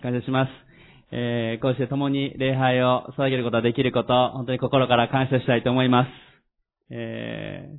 [0.00, 0.50] 感謝します。
[1.10, 6.08] えーこうして共に礼拝を捧げることができること、本当に心から感謝したいと思います。
[6.90, 7.78] えー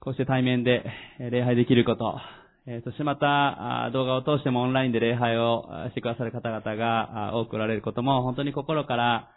[0.00, 0.84] こうして対面で
[1.20, 2.18] 礼拝できること、
[2.66, 9.30] えーそしてまた、動画を通してもオンラインで礼拝をしてくださる方々が多くおられることも本当に心から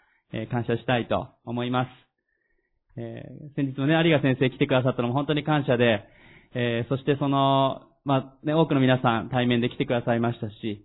[0.51, 1.89] 感謝したいと思います。
[2.97, 6.03] えー先日もね、有賀先生来てくださったのも本当に感謝で、
[6.55, 10.84] えーそしてその、まあ、ね、多くの皆さん対面で来てくださいましたし、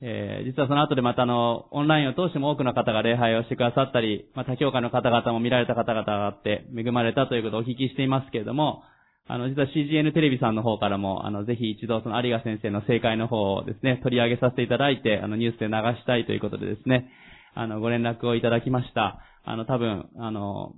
[0.00, 8.82] えー実はその後でまたあの、オンラインを通しても多くの方が礼拝をしてくださったり、まあ、他教会の方々も見られた方々があって、恵まれたということをお聞きしていますけれども、
[9.26, 17.10] あの、実は CGN テレビさんの方からも、あの、ぜひ一度その有賀先生の正解の方をですね、取り上げさせていただいて、あの、ニュースで流したいということでですね、
[17.54, 19.20] あの、ご連絡をいただきました。
[19.44, 20.72] あの、多分、あの、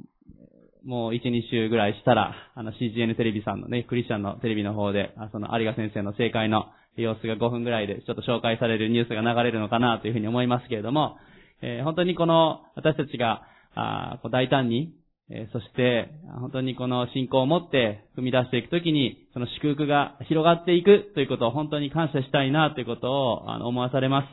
[0.84, 6.66] もう1、2週ぐらいしたら、あの CGN テレビさんのね、クリスチャンのテレビの方で、あその有賀先生の正解の
[6.96, 11.16] 様子が5分ぐらいでちょっと紹介されるニュースが流れるのかなというふうに思いますけれども、
[11.62, 13.42] えー本当にこの私たちが、
[13.74, 14.94] あ大胆に、
[15.30, 24.26] えーそして、本当にこの信仰を持って踏み出していくときに、その祝福が広がっていくということを本当に感謝したいなということをあの思わされます。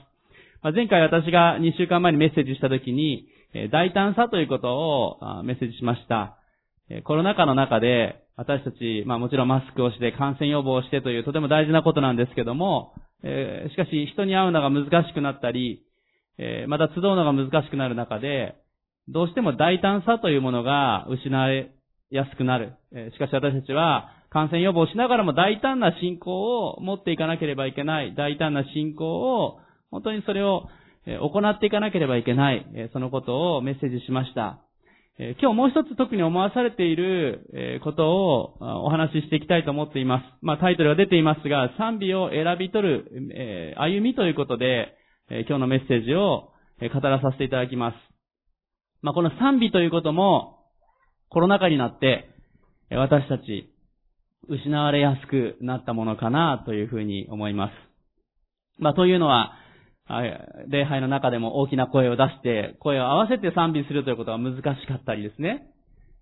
[0.64, 6.38] まあ、前回私が2週間前にメッセージしたときに、えー大胆さということをメッセージしました。
[6.90, 12.94] えコロナ禍の中で、私たち、まあもちろんマスクをして感染予防をしてというとても大事なことなんですけども、
[13.24, 15.84] えーしかし人に会うのが難しくなったり、
[16.38, 18.56] えーまた集うのが難しくなる中で、
[19.10, 21.72] どうしても大胆さというものが失われ
[22.10, 22.74] やすくなる。
[22.94, 28.14] えーしかし私たちは感染予防しながらも大胆な信仰を持っていかなければいけない。
[28.16, 30.68] 大胆な信仰を、本当にそれを
[31.06, 32.66] 行っていかなければいけない。
[32.76, 34.60] えそのことをメッセージしました。
[35.20, 40.24] え今日もう一つ特に思わされているえことをお話ししていきたいと思っています。
[40.42, 44.96] まあタイトルが出ていますが、賛美を選び取る、え歩みということで、
[45.32, 46.52] え今日のメッセージを
[46.94, 47.96] 語らさせていただきます。
[49.02, 50.60] まあこの賛美ということも、
[51.30, 52.30] コロナ禍になって、
[52.92, 53.74] 私たち、
[54.48, 57.74] 失われやすくなったものかなというふうに思います。
[58.78, 59.54] まあというのは、
[60.68, 65.68] 礼拝の中でも大きな声を出して、声を合わせて賛美するということが難しかったりですね。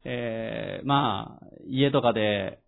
[0.04, 2.60] えーまあ、家とかで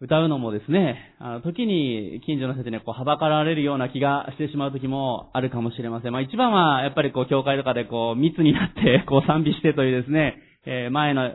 [0.00, 6.12] 歌うのもですね、あの、時に近所の人にこう、はばかられるような気がしてしまう時もあるかもしれません。
[6.12, 11.32] まあ一番は、やっぱりこう、教会とかでこう、密になって、 こう、賛美してというですね、えー前の、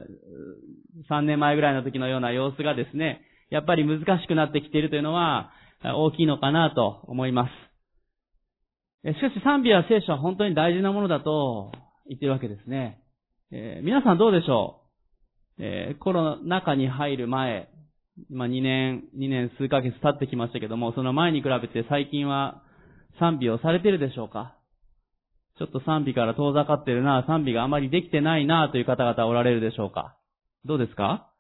[1.10, 5.52] 3年前ぐらいの時のような様子がですね、やっぱり難しくなってきているというのは、
[5.84, 7.69] 大きいのかなと思います。
[9.06, 11.72] しかし賛美や聖書は本当に大事なものだと
[12.08, 13.02] 言ってるわけですね。
[13.52, 14.82] えー皆さんどうでしょ
[15.58, 17.70] う、えーコロナ禍に入る前、
[18.30, 22.62] まあ2年、2年数ヶ月経ってきましたけども、その前に比べて最近は
[23.20, 24.58] 賛美をされてるでしょうか？
[25.58, 30.18] ちょっと賛美から遠ざかってるな、賛美があまりできてないなという方々おられるでしょうか？
[30.66, 31.32] どうですか？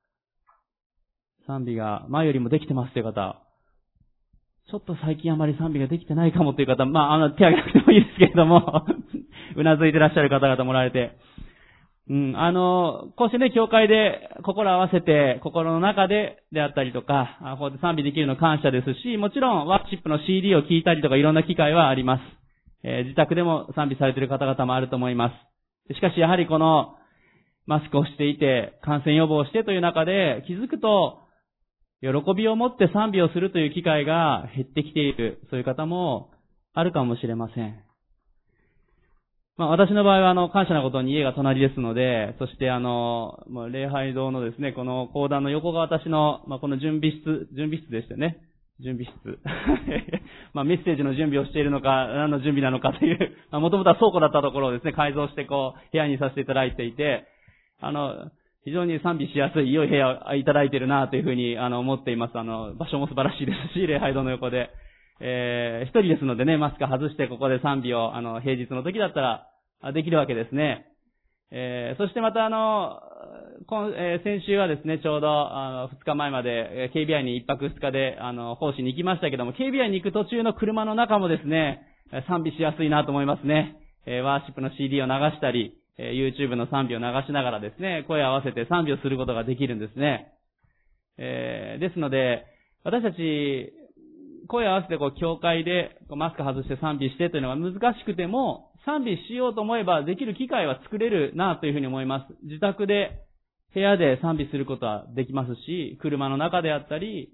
[1.45, 3.43] 賛美が前よりもできてますという方、
[4.69, 8.85] ちょっと最近あまり賛美ができてないかもという方、まあ、あの、手挙げなくてもいいですけれども、
[9.57, 11.13] うなずいてらっしゃる方々もおられて、
[12.07, 22.21] うん、あの、こうしてね、教会で心合わせて、心の中でであったりとか、あこうやって賛美できるの感謝ですし、もちろんワーシップの CD を聞いたりとかいろんな機会はあります。
[22.83, 25.31] えー自宅でも賛美されている方々もあると思いま
[25.89, 25.95] す。
[25.95, 26.95] しかしやはりこの、
[27.67, 31.19] マスクをしていて、感染予防してという中で気づくと、
[32.01, 36.31] 喜びを持って賛美をするという機会が減ってきている、そういう方も
[36.73, 37.83] あるかもしれません。
[39.57, 48.37] まあ私の場合はあの、感謝なことに家が隣ですので、そしてあの、まあ礼拝堂のですね、この講談の横が私の、まあこの準備室、準備室でしてね、
[48.81, 49.39] 準備室。
[50.55, 57.25] まあメッセージの準備をしているのか、何の準備なのかという、まあもともとは倉庫だったところをですね、改造してこう、部屋にさせていただいていて、
[57.81, 58.31] あの、
[58.65, 62.37] 非常に賛美しやすい良い部屋をいただいているなというふうにあの思っています。
[62.37, 64.69] あの、場所も素晴らしいですし、礼拝堂の横で。
[65.21, 69.45] えー、一人ですのでね、マスク外してここで賛美を、あの、平日の時だったら、
[69.93, 70.85] できるわけですね。
[71.51, 73.01] えー、そしてまたあの、
[73.65, 81.81] 今えー先週はですね、ちょうど、あの、二日前まで、KBI に一泊二日で、あの、奉仕に行きましたけども、KBI に行く途中の車の中もですね、
[82.27, 83.77] 賛美しやすいなと思いますね。
[84.05, 90.31] えーワーシップの CD を流したり、え YouTube の賛美を流しながらですね、声を合わせて賛美をすることができるんですね。
[91.17, 92.45] えーですので、
[92.83, 93.73] 私たち、
[94.47, 102.33] 声を合わせてこう、教会でマスク外して賛美してというのが難しくても、賛美しようと思えばできる機会は作れるなというふうに思います。
[102.43, 103.25] 自宅で、
[103.73, 107.33] 部屋で賛美することはできますし、車の中であったり、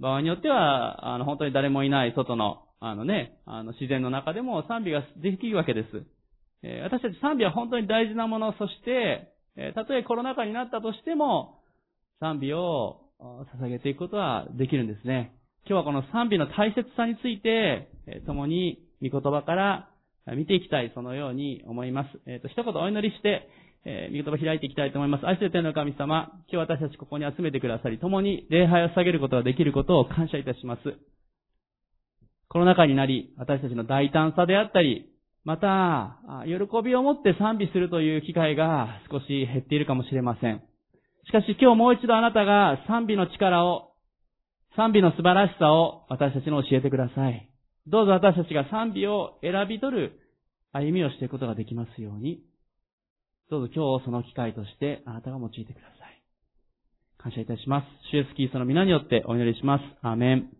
[0.00, 6.17] 場合によっては、あの、本当に誰もいない外のあのね、あの、自然の中でも賛美ができるわけです。
[6.62, 11.60] え、私たち賛美は本当に大事なもの、そして、え、たとえコロナ禍になったとしても、
[12.20, 15.32] 賛美を捧げていくことはできるんですね。
[15.66, 19.90] 今日はこの賛美の大切さについて、え、共に御言葉から
[20.34, 22.08] 見ていきたい、そのように思います。
[22.26, 23.48] えっ、と、一言お祈りして、
[23.84, 25.26] えー、御言葉開いていきたいと思います。
[25.26, 30.82] 愛する天の神様、今日私たちここに集めてくださり、共に礼拝を下げることができることを感謝いたします。
[32.48, 35.06] コロナ禍になり、私たちの大胆さであったり、
[35.48, 40.62] また、喜びを持って賛美するという機会が少し減っているかもしれません。
[41.24, 43.92] しかし今日もう一度あなたが賛美の力を、
[44.76, 47.48] 賛美の素晴らしさを私たちの教えてください。
[47.86, 50.20] どうぞ私たちが賛美を選び取る
[50.72, 52.42] 歩みをしていくことができますように。
[53.48, 56.22] どうぞ今日その機会としてあなたが用いてください。
[57.16, 57.86] 感謝いたします。
[58.10, 59.82] シュエスキーその皆によってお祈りします。
[60.02, 60.50] アーメン。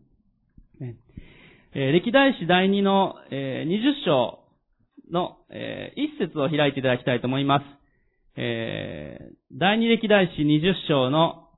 [1.75, 4.48] えー、歴代史第2の、えー、20章
[5.13, 7.65] の、えー、一節を開いていただきたいと思います。
[8.37, 11.49] えー、第2歴代史20章の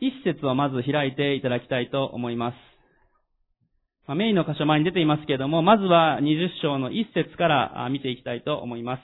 [0.00, 2.54] 一節をまず開いていただきたいと思います。
[4.06, 9.02] まあ、メインの箇所前に出ていますけれども、まずは20章の一節から見ていきたいと思います。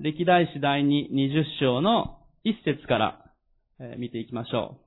[0.00, 3.24] 歴代史第2、20章の一節から
[3.98, 4.81] 見ていきましょう。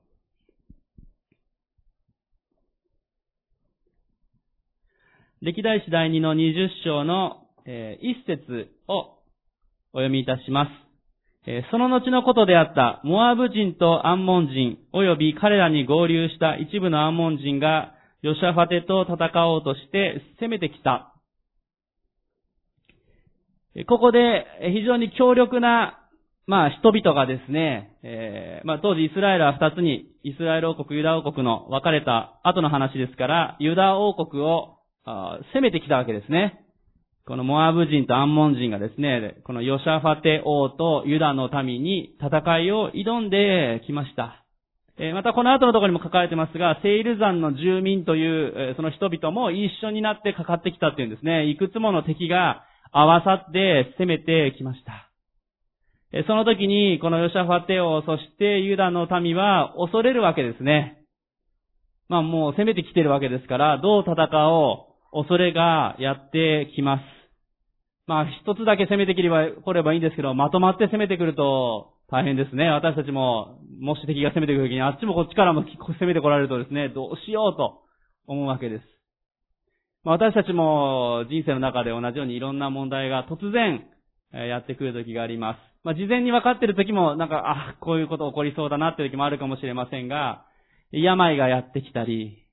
[5.46, 7.46] 歴代史第2の20章の
[8.00, 9.20] 一節を
[9.92, 10.70] お読みいたします。
[11.48, 21.14] えその後のことであったモアブ人とアンモン人及び彼らに合流した一部のアンモン人がヨシャファテと戦おうとして攻めてきた。
[23.86, 26.00] ここで非常に強力な、
[26.48, 34.75] まあ人々がですね、えー、まあ当時イスラエルは二つに、イスラエル王国、ユダ王国の分かれた後の話ですから、ユダ王国を
[35.06, 36.60] 攻めてきたわけですね。
[37.26, 44.44] このモアブ人とアンモン人がですね、このヨシャファテ王とユダの民に戦いを挑んできました。
[45.12, 51.50] またこの後のところにも書かれてますが、セイル山の住民という、その人々も一緒になってかかってきたっていうんですね。
[51.50, 55.10] いくつもの敵が合わさって攻めてきました。
[56.26, 60.98] その時に、このヨシャファテ王、そしてユダの民は恐れるわけですね。
[62.08, 64.14] まあもう攻めてきてるわけですから、どう戦
[64.48, 64.85] おう、
[65.16, 67.02] 恐れがやってきます。
[68.06, 72.68] まあ一つだけ攻めてきれば、来ればいいんですけど、まとまって攻めてくると大変ですね。
[72.68, 77.82] 私たちも、もし敵が攻めてくるときに、あっちもこっちからも攻めてこられるとですね、どうしようと
[78.26, 78.84] 思うわけです。
[80.04, 83.86] ま私たちも人生の中で同じようにいろんな問題が突然
[84.32, 85.58] やってくる時があります。
[85.82, 90.44] まあ、事前に分かっている時もなんか、あ、こういうこと起こりそうだなっていう時もあるかもしれませんが、
[90.92, 92.45] 病がやってきたり、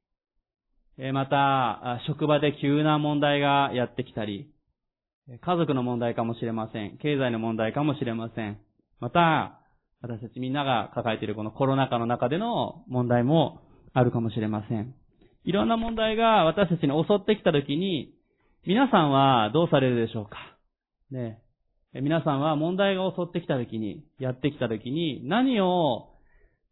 [1.14, 4.50] また、職場で急な問題がやってきたり、
[5.42, 6.98] 家族の問題かもしれません。
[6.98, 8.60] 経済の問題かもしれません。
[9.00, 9.60] また、
[10.02, 13.62] 私たちみんなが抱えているこのコロナ禍の中での問題も
[13.94, 14.94] あるかもしれません。
[15.46, 18.14] いろんな問題が私たちに襲ってきたときに、
[18.68, 20.38] 皆さんはどうされるでしょうか？
[21.10, 21.40] ね。
[21.94, 26.10] 皆さんは問題が襲ってきたときに、やってきたときに、何を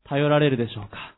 [0.04, 1.16] 頼られるでしょうか？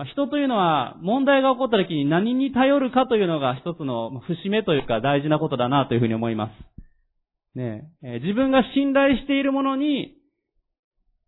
[0.00, 7.58] ま人というのは問題が起こったときに何に頼るかというのが一つの節目というか大事なことだなというふうに思います。
[7.58, 10.16] ねえ自分が信頼しているものに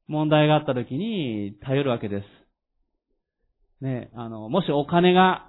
[0.08, 3.84] 問題があったときに頼るわけです。
[3.84, 5.48] ね、あの、もしお金が、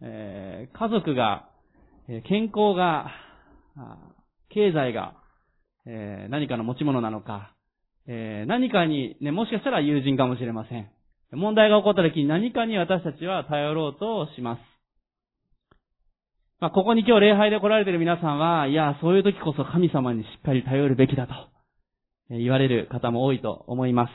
[0.00, 1.48] えー、家族が、
[2.08, 3.12] え、健康が、
[4.48, 5.14] 経済が、
[5.86, 7.54] えー、何かの持ち物なのか、
[8.08, 10.95] えー、何かに、ね、もしかしたら友人かもしれません。
[11.32, 14.60] 問題が起こった時に何かに私たちは頼ろうとします。
[16.58, 21.34] まあ、ここに今日礼拝で来られている皆さんは、いや、そういう時こそ神様にしっかり頼るべきだと
[22.30, 24.10] 言われる方も多いと思います。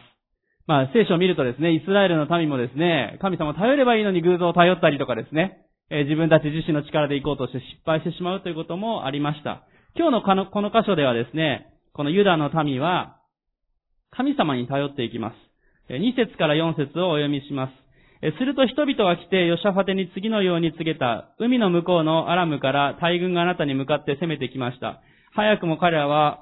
[0.65, 9.63] まあ、聖書を見るとですね、イスラエルの民もですね、神様頼ればいいのに偶像を頼ったりとかですね、え、自分たち自身の力で行こうとして失敗してしまうということもありました。
[9.95, 13.17] 今日のこの箇所ではですね、このユダの民は、
[14.09, 15.50] 神様に頼っていきます。
[15.97, 17.81] 2節から4節をお読みします。
[18.37, 21.33] すると人々が来て、ヨシャファテに次のように告げた。
[21.39, 25.01] 海の向こうのアラムから大軍があなたに向かって攻めてきました。
[25.33, 26.41] 早くも彼らは、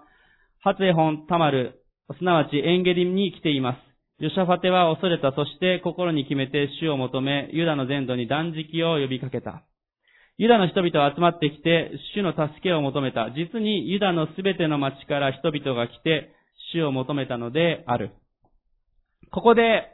[0.61, 1.79] ハツエホン、タマル、
[2.17, 4.23] すなわちエンゲリムに来ています。
[4.23, 5.31] ヨシャファテは恐れた。
[5.31, 9.63] そして心に決めて主を求め、ユダの全土に断食を呼びかけた。
[10.37, 13.31] ユダの人々は集まってきて、主の助けを求めた。
[13.31, 16.33] 実にユダのすべての町から人々が来て、
[16.73, 18.11] 主を求めたのである。
[19.31, 19.87] ここで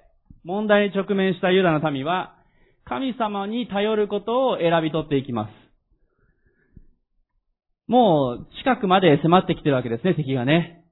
[0.43, 2.35] 問題に直面したユダの民は、
[2.85, 5.51] 神様に頼ることを選び取っていきます。
[7.87, 10.83] もう近くまで迫ってきてるわけですね、敵がね。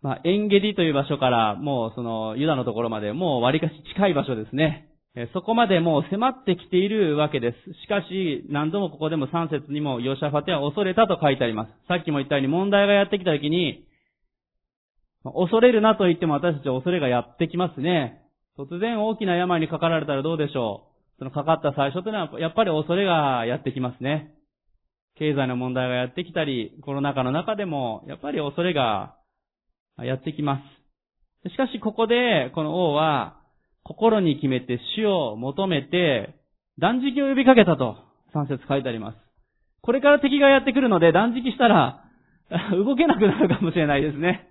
[0.00, 4.88] まあ、エンゲディという場所から、もうその、ユダのところまで、もう割かし近い場所ですね。
[5.32, 7.56] そこまでもう迫ってきているわけです。
[7.82, 11.72] しかし、何度もここでも3節にも、ヨシャファテは恐れたと書いてあります。
[11.88, 13.87] さっきも言ったように問題がやってきた時に、
[15.24, 18.22] 恐れるなと言っても私たちは恐れがやってきますね。
[18.58, 21.18] 突然大きな病にかかられたらどうでしょう。
[21.18, 24.34] そのかかった最初というのは、やっぱり恐れがやってきますね。
[25.16, 29.16] 経済の問題がやってきたり、コロナ禍の中でも、やっぱり恐れが
[29.98, 30.60] やってきま
[31.44, 31.50] す。
[31.50, 33.40] しかしここで、この王は、
[33.82, 36.34] 心に決めて死を求めて、
[36.78, 37.96] 断食を呼びかけたと、
[38.34, 39.18] 3節書いてあります。
[39.82, 42.04] これから敵がやってくるので断食したら、
[42.72, 44.48] 動けなくなるかもしれないですね。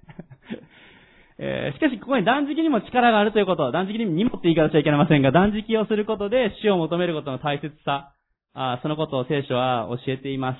[1.40, 8.14] えー、しかし、ここに断食にも力があるということ、断食にもって言い方しちゃいけませんが、断食をすることで死を求めることの大切さ、
[8.54, 10.58] あそのことを聖書は教えています。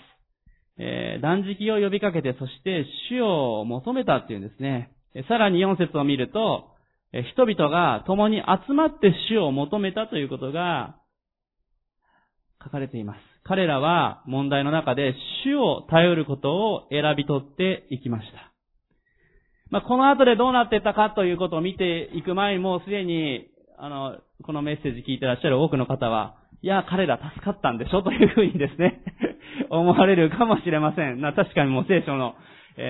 [0.80, 4.92] えー、断食を呼びかけて、そして死を求めたっていうんですね。
[5.28, 6.70] さらに4節を見ると、
[7.34, 10.98] 人々が共に集まって死を求めたということが
[12.64, 13.20] 書かれています。
[13.44, 15.16] 彼らは問題の中で
[15.46, 18.47] 主を頼ることを選び取っていきました。
[19.70, 23.48] まあ、この後でどうなってたかということを見ていく前にもうすでに、
[23.78, 29.02] あの、このメッセージ聞いてらっしゃる多くの方は、いや、彼ら助かったんでしょというふうにですね、
[29.70, 31.22] 思われるかもしれません。
[31.22, 32.36] な確かにもう聖書の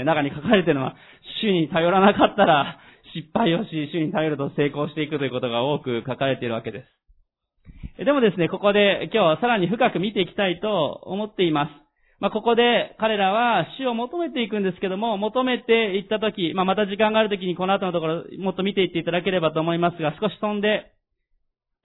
[0.05, 0.95] 中に書かれているのは、
[1.41, 2.79] 主に頼らなかったら
[3.13, 8.05] 失敗をし、主に頼ると成功していくということが多く書かれているわけです。
[8.05, 11.86] でもですね、ここで今日はさらに深く見ていきたいと思っています。
[12.19, 20.91] まあ、ここで彼らは死を求めていくんですけども、求めていったとき、まあ、また時間があるときにこの後のところもっと見ていっていただければと思いますが、少し飛んで、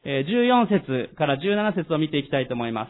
[0.05, 2.89] 14節から17節を見ていきたいと思いま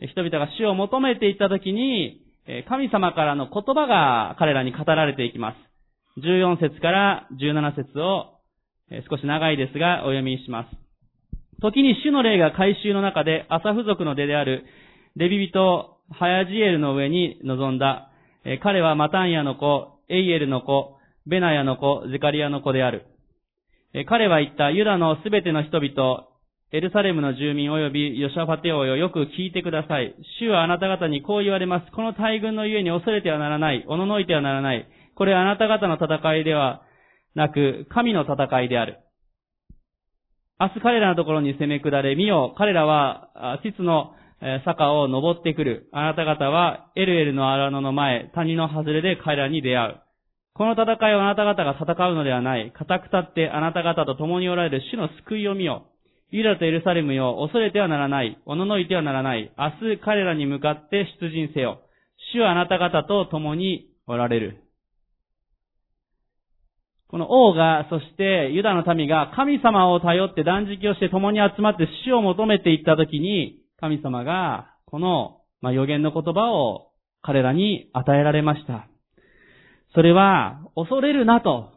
[0.00, 0.06] す。
[0.06, 2.20] 人々が死を求めていったときに、
[2.68, 6.20] 神様からの言葉が彼らに語られていきます。
[6.20, 8.38] 14節から17節を
[9.08, 10.68] 少し長いですがお読みします。
[11.62, 14.64] 時に主の霊が改宗の中でアサフ族の出である
[15.16, 18.10] レビ人ハヤジエルの上に臨んだ。
[18.44, 23.06] え彼はマタンヤの子、エイエルの子、ベナヤの子、ゼカリアの子である。
[23.94, 26.26] え彼は言ったユダのすべての人々、
[26.72, 30.14] エルサレムの住民及びヨシャファテ王よ、よく聞いてください。
[30.40, 31.92] 主はあなた方にこう言われます。
[31.92, 33.84] この大軍のゆえに恐れてはならない。
[33.86, 34.88] おののいてはならない。
[35.14, 36.82] これはあなた方の戦いでは
[37.34, 39.00] なく、神の戦いである。
[40.58, 44.14] 明日彼らのところに攻め下れ、見よ、彼らは、膣の
[44.64, 45.88] 坂を登ってくる。
[45.92, 50.00] あなた方は、エルエルの荒野の前、谷の外れで彼らに出会う。
[50.54, 52.72] この戦いをあなた方が戦うのではない。
[52.76, 55.86] 固く立ってあなた方と共におられる主の救いを見よ。
[56.30, 58.38] ユダとエルサレムよ、恐れてはならない。
[58.44, 59.52] おののいてはならない。
[59.56, 61.82] 明日彼らに向かって出陣せよ。
[62.32, 64.58] 主はあなた方と共におられる。
[67.08, 78.86] この王が、そしてユダの民が神様を頼って断食をして共に集まって死を求めていったときに、神様がこの、ま、予言の言葉を彼らに与えられました。
[79.92, 81.68] それは、恐れるなと、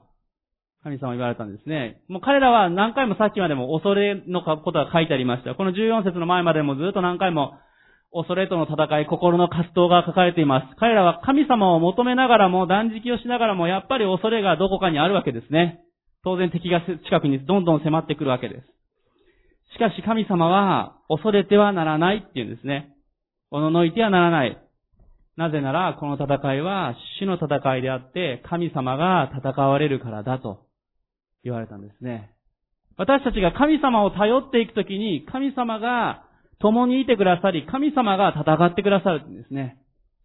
[0.84, 2.04] 神様言われたんですね。
[2.08, 5.56] もう彼らは何回もさっきまでも恐れのことが書いてありました。
[5.56, 7.58] この14節の前までもずっと何回も
[8.14, 10.76] 恐れとの戦い、心の葛藤が書かれています。
[10.80, 15.82] 彼らは神様を求めながらも、断食をしながらも、やっぱり恐れがどこかにあるわけですね。
[16.24, 18.75] 当然敵が近くにどんどん迫ってくるわけです。
[19.76, 22.96] しかし神様は、恐れてはならないって言うんですね。
[23.52, 24.58] おののいてはならない。
[25.36, 30.66] なぜなら、この戦いは死の戦いであって、神様が戦われるからだと
[31.44, 32.32] 言われたんですね。
[32.98, 36.24] 私たちが神様を頼っていくときに、神様が
[36.60, 39.78] 共にいてくださり、神様が戦ってくださるんですね。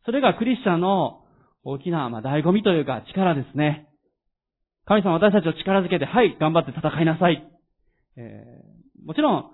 [0.04, 1.24] それがクリスチャンの
[1.64, 3.88] 大きな、まあ、醍醐味というか力ですね。
[4.86, 7.44] 神様私たちを力づけて、はい、頑張って戦いなさい。
[8.16, 8.69] え、
[9.04, 9.50] もちろん、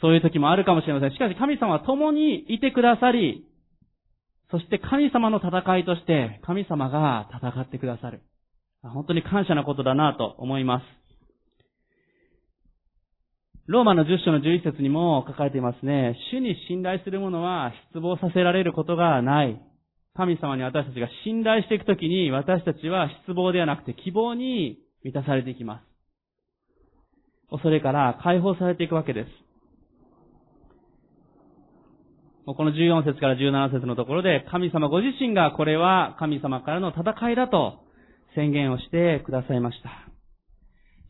[0.00, 1.10] そういう時もあるかもしれません。
[1.12, 3.44] しかし神様は共にいてくださり、
[4.50, 8.22] そして神様の戦いとして神様が戦ってくださる。
[8.82, 10.84] 本当に感謝なことだなと思います。
[13.66, 16.16] ローマの10章の11節にも書かれていますね。
[16.32, 19.60] 主に信頼する者は失望させられることがない。
[20.14, 25.87] 神様に私たちが信頼していくときに私たちは失望ではなくて希望に満たされていきます。
[27.50, 29.28] 恐れから解放されていくわけです。
[32.46, 37.80] この14節から17節のところで神様ご自身がこれは神様からの戦いだと
[38.34, 39.90] 宣言をしてくださいました。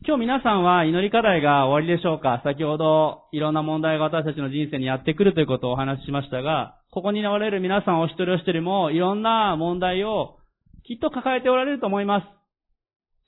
[0.05, 10.37] 今日皆さんは祈り課題が終わりでしょうか先ほどいろんな問題が私たちの人生にやってくるということをお話ししましたが、ここにおられる皆さんお一人お一人もいろんな問題を
[10.85, 12.38] きっと抱えておられると思います。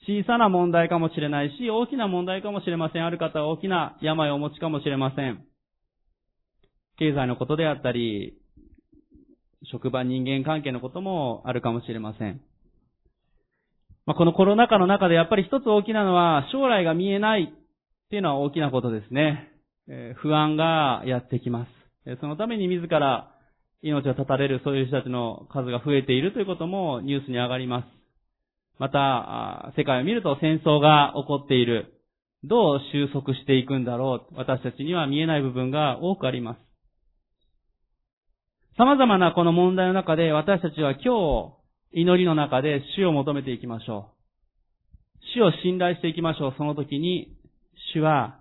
[0.07, 3.05] 小さな問題かもしれないし、大きな問題かもしれません。
[3.05, 5.45] ある方は大きな病をお持ちかもしれません。
[6.97, 8.37] 経済のことであったり、
[9.71, 12.41] 職場人間関係のこともあるかもしれません。
[14.07, 19.51] まあ、このコロナ禍の中でやっぱり一つ大きなのは将来が見えないっていうのは大きなことですね。
[19.87, 21.67] えー、不安がやってきま
[22.05, 22.17] す。
[22.19, 23.31] そのために自ら
[23.83, 28.00] 命を絶たれるそういう人たちの数が増えているということもニュースに上がります。
[28.81, 31.93] また、世界を見ると戦争が起こっている。
[32.43, 34.35] どう収束していくんだろう。
[34.35, 36.59] 私たちには見えない部分が多くあります。
[38.79, 41.59] 様々なこの問題の中で私たちは今
[41.93, 45.25] 日祈りの中で主を求めていきましょう。
[45.35, 46.55] 主を信頼していきましょう。
[46.57, 47.37] その時に、
[47.93, 48.39] 主は、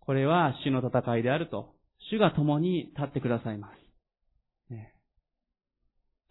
[0.00, 1.72] これは主の戦いであると、
[2.10, 3.79] 主が共に立ってくださいます。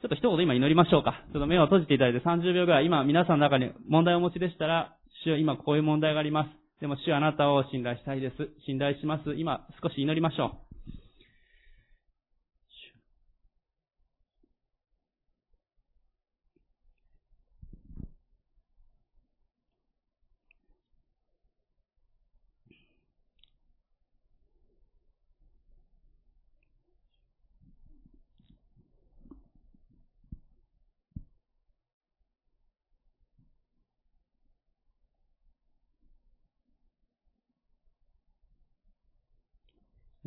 [0.02, 1.26] ちょっと一言今祈りましょうか。
[1.34, 6.50] ちょっと目を閉じていただいて30秒ぐらい、今皆さんの中に問題をお持ちでしたら、主は今こういう問題があります。
[6.80, 8.36] でも主はあなたを信頼したいです。
[8.66, 9.34] 信頼します。
[9.36, 10.69] 今少し祈りましょう。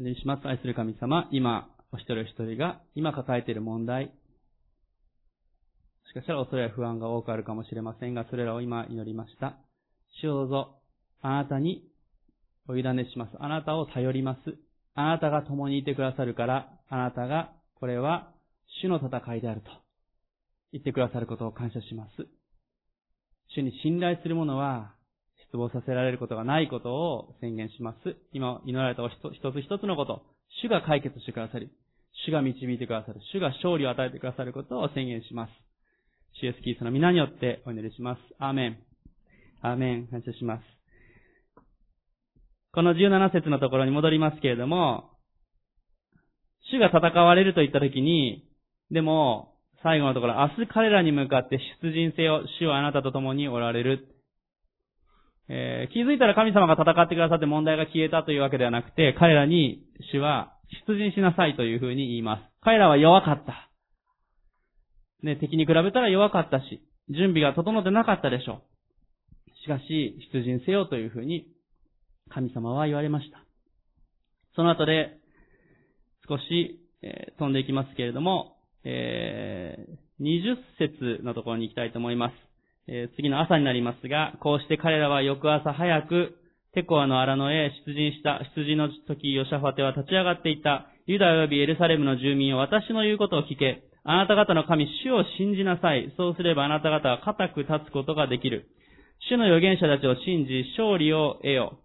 [0.02, 0.48] お願いします。
[0.48, 4.10] 愛する神様、今、お一人お一人が今抱えている問題、も
[6.10, 9.58] しかしたら恐れや不安が多くあるかもしれませんが、それらを今祈りました。
[10.20, 10.80] 主をどうぞ、
[11.20, 11.84] あなたに
[12.68, 13.36] お委ねします。
[13.38, 14.58] あなたを頼ります。
[14.96, 18.32] あなたが共にいてくださるから、あなたが、これは
[18.82, 19.70] 主の戦いであると
[20.72, 22.26] 言ってくださることを感謝します。
[23.54, 24.96] 主に信頼する者は、
[25.52, 28.16] 失望させられることがないことを宣言します。
[28.32, 30.22] 今祈られた一つ一つのこと、
[30.62, 31.68] 主が解決してくださり、
[32.24, 35.50] 主が導いてくださる、主が勝利を与えてくださることを宣言します。
[36.40, 38.20] 主イエスキリストの皆によってお祈りします。
[38.38, 38.78] アーメン。
[39.60, 40.06] アーメン。
[40.06, 40.62] 感謝します。
[42.72, 45.10] この17節のところに戻りますけれども、
[46.70, 48.48] 主が戦われると言ったときに、
[48.90, 54.11] でも、最後のところ、明日彼らに向かって出陣せよ、主はあなたと共におられる。
[55.54, 60.54] えー、気づいたら神様が戦ってくださって問題が消えたというわけではなくて、彼らに主は
[60.88, 62.42] 出陣しなさいというふうに言います。
[62.62, 63.68] 彼らは弱かった。
[65.22, 69.50] ね、敵に比べたら弱かったし、準備が整ってなかったでしょう。
[69.62, 71.46] しかし、出陣せよというふうに
[72.30, 73.44] 神様は言われました。
[74.56, 75.18] その後で、
[76.26, 80.56] 少し、えー、飛んでいきますけれども、えー、20
[81.18, 82.51] 節のところに行きたいと思います。
[82.88, 86.38] えー、次の朝になりますが、こうして彼らは翌朝早く、
[86.74, 96.12] テコアの荒野へ出陣した、出陣の時、ヨシャファテは立ち上がっていた、ユダ及びエルサレムの住民を私の言うことを聞け、あなた方の神、主を信じなさい。
[96.16, 98.66] そうすればあなた方は固く立つことができる。
[99.28, 101.78] 主の預言者たちを信じ、勝利を得よ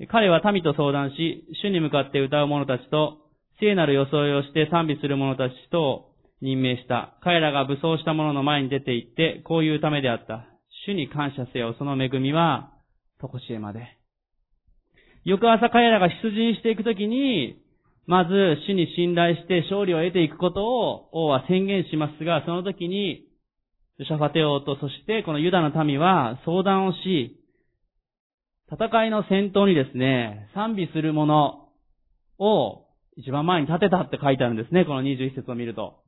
[0.00, 0.06] う。
[0.06, 3.18] 彼は民と相談し、主に向かって歌う者たちと、
[3.58, 6.11] 聖なる装いをして賛美する者たちと
[6.42, 7.14] 任命した。
[7.22, 10.44] 彼らが武装した者の前に出て行って、こういうためであった。
[10.86, 11.74] 主に感謝せよ。
[11.78, 12.72] その恵みは、
[13.20, 13.96] とこしえまで。
[15.24, 17.62] 翌朝彼らが出陣していくときに、
[18.06, 18.32] まず
[18.66, 23.24] 主に信頼して勝利を得ていくことを王は宣言しますが、その時に、
[24.00, 27.38] シャファテ王とそしてこのユダの民は相談をし、
[28.72, 31.68] 戦いの先頭にですね、賛美する者
[32.38, 36.01] を一番前に立てたって書いてあるんですね、この21節を見ると。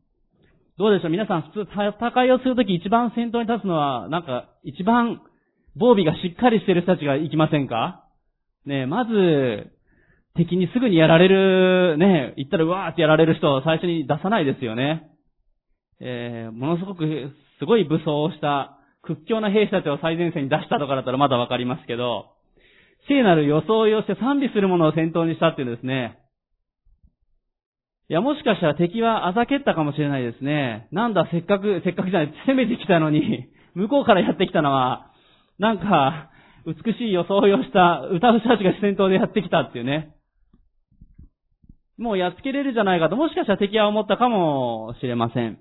[0.77, 1.11] どうでしょう？
[1.11, 5.23] 皆さん普通戦いをするとき一番先頭に立つのは、なんか一番
[5.77, 8.05] 防備がしっかりしている人たちが行きませんか？
[8.67, 9.71] ねえまず、
[10.35, 15.11] 敵にすぐにやられる、ねえ行ったらうわーってやられる人を最初に出さないですよね。
[16.01, 22.33] えー、ものすごく、すごい武装をした屈強な兵士たちを最前線に出したとかだったらまだわかりますけど、
[23.07, 26.19] 聖なる装いをして賛美する者を先頭にしたっていうですね、
[28.11, 30.88] いや、もしかしたら敵はあざけったかもしれないですね。
[30.93, 35.11] なんだ、せっかく、せっかくじゃない、攻めてきたのに、 向こうからやってきたのは、
[35.59, 36.31] なんか、
[36.67, 40.14] 美しい装いをした歌う人たちが先頭でやってきたっていうね。
[41.99, 45.59] もうやっつけれるじゃないかと、もしかしたら敵は思ったかもしれません。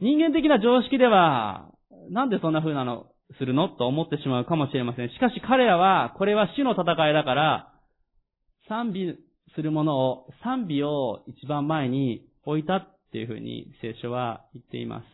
[0.00, 1.68] 人間的な常識では、
[2.10, 3.06] なんでそんな風なの、
[3.38, 3.68] するの？
[3.68, 5.08] と思ってしまうかもしれません。
[5.10, 7.72] しかし彼らは、これは死の戦いだから、
[8.68, 9.16] 賛美
[9.54, 15.04] するものを、賛美を一番前に置いたっていうふうに聖書は言っています。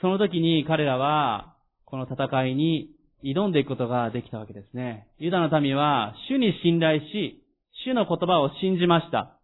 [0.00, 2.90] その時に彼らは、この戦いに
[3.22, 5.08] 挑んでいくことができたわけですね。
[5.18, 7.44] ユダの民は、主に信頼し、
[7.84, 9.38] 主の言葉を信じました。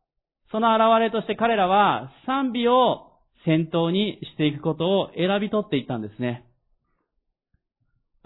[0.51, 3.13] その現れとして彼らは、賛美を
[3.45, 6.46] 先頭にしていくことを選び取っていったんですね。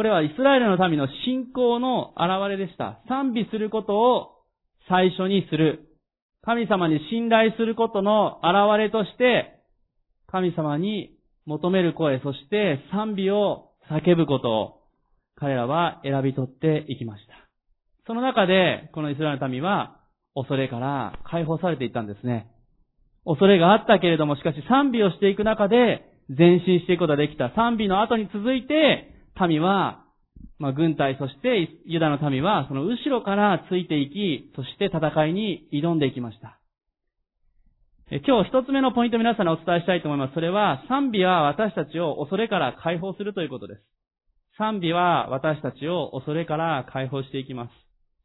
[0.00, 3.02] これはイスラエルの民の信仰の現れでした。
[3.06, 4.30] 賛美することを
[4.88, 5.90] 最初にする。
[6.40, 9.60] 神様に信頼することの現れとして、
[10.26, 14.80] 神様に求める声、そして賛美を叫ぶことを
[15.36, 17.34] 彼らは選び取っていきました。
[18.06, 19.98] その中で、このイスラエルの民は
[20.34, 22.50] 恐れから解放されていったんですね。
[23.26, 27.52] 恐れがあったけれども、しかし賛美をしていく中で前進していくことができた。
[27.54, 30.04] 賛美の後に続いて、民は、
[30.58, 36.58] まあ、軍隊、そしてユダの民は、その後ろからついていき、そして戦いに挑んでいきました。
[38.26, 40.34] 今日一つ目のポイント皆さんにお伝えしたいと思います。
[40.34, 43.82] それは、賛美は私たちを恐れから解放するということです。
[44.58, 47.70] 賛美は私たちを恐れから解放していきます。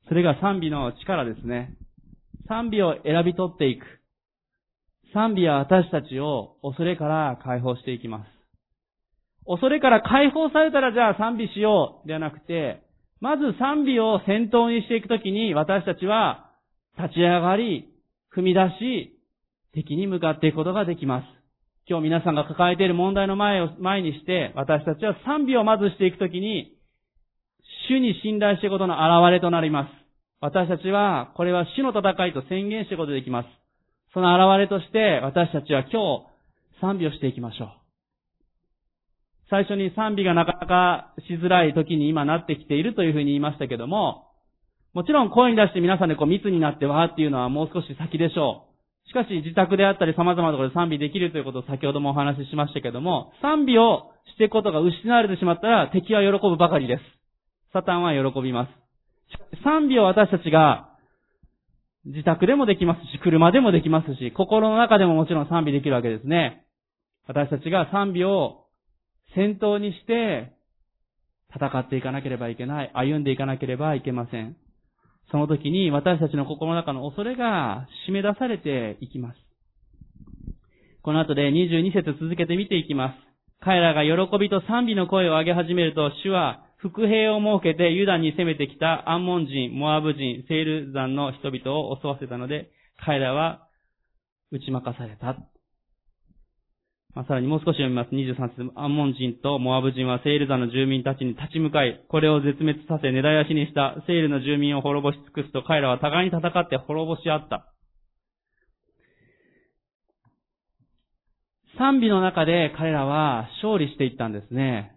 [0.08, 1.78] それが賛美の力ですね。
[2.48, 3.86] 賛美を選び取っていく。
[5.14, 8.35] 賛美は私たちを恐れから解放していきます。
[9.48, 12.82] 恐れから解放されたらじゃあ賛美しようではなくて、
[13.22, 16.52] まず賛美を先頭にしていくときに私たちは
[16.98, 17.90] 立ち上がり、
[18.36, 19.18] 踏み出し、
[19.74, 21.26] 敵に向かっていくことができます。
[21.88, 26.74] 今日皆さんが抱えている問題の前を前にして、私たちは賛美をまずしていくときに、
[27.88, 29.90] 主に信頼していくことの現れとなります。
[30.42, 33.50] 私たちは、これは主の戦いと宣言していくことができます。
[34.14, 36.26] その現れとして私たちは今
[36.80, 37.85] 日賛美をしていきましょう。
[39.50, 44.32] 最初に賛美がなかなかしづらい時に今なってきているというふうに言いましたけども、
[44.94, 48.68] もちろん声に出して皆さんでこう密になってわーっていうのはもう少し先でしょ
[49.06, 49.10] う。
[49.10, 57.04] しかし自宅であったり様々なところで賛美できるということを先ほどもお話ししましたけども、賛美をしていくことが失われてしまったら敵は喜ぶばかりです。
[57.72, 58.70] サタンは喜びます。
[59.64, 60.90] 賛美を私たちが
[62.06, 66.66] 自宅でもできますし、車でもできますし、心の中でももちろん賛美できるわけですね。
[67.28, 68.65] 私たちが賛美を
[69.36, 70.54] 先頭にして
[71.54, 72.92] 戦っていかなければいけない。
[72.94, 74.56] 歩んでいかなければいけません。
[75.32, 79.38] その時に私たちの心の中の恐れが締め出されていきます。
[81.02, 83.16] この後で22節続けて見ていきます。
[83.62, 92.70] 彼らが喜びと賛美の声を上げ始めると、主は伏兵を設けてユダに攻めてきたアンモン人、モアブ人、セール山の人々を襲わせたので、
[93.04, 93.68] 彼らは
[94.52, 95.36] 打ち負かされた。
[97.16, 98.10] まあ、さらにもう少し読みます。
[98.12, 98.72] 23節。
[98.76, 107.72] アンモン人とモアブ人はセール山の住民たちに立ち向かい、これを絶滅させ根絶やしにしたセールの住民を滅ぼし尽くすと彼らは互いに戦って滅ぼし合った。
[111.78, 114.92] 賛美の中で彼らは勝利していったんですね。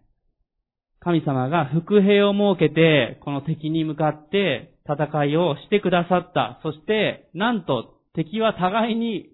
[1.01, 6.59] 神様が伏兵を設けて、この敵に向かって戦いをしてくださった。
[6.65, 9.31] そして、なんと敵は互いに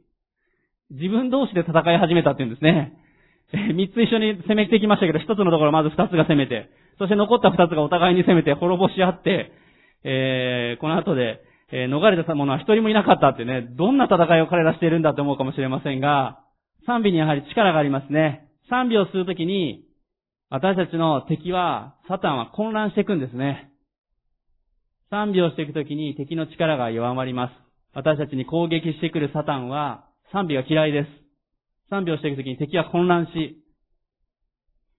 [0.90, 2.92] 自分同士で戦い始めたっていうんですね。
[3.74, 9.52] 三つ一緒に攻めてきましたけど、一つのところまず二つが攻めて、そして残った二つがお互いに攻めて滅ぼし合って、
[10.04, 11.40] えー、この後で、
[11.72, 16.40] えー、逃れた者は一人もいなかったってね、どんな戦いを彼らしているんだって思うかもしれませんが、
[16.86, 18.48] 賛美にやはり力がありますね。
[18.68, 19.84] 賛美をするときに、
[20.50, 23.70] 私たちの敵は、サタンは混乱していくんですね。
[25.10, 27.52] 賛美をしていくときに敵の力が弱まります。
[27.94, 31.08] 私たちに攻撃してくるサタンは賛美が嫌いです。
[31.90, 33.64] 賛美をしていくときに敵は混乱し、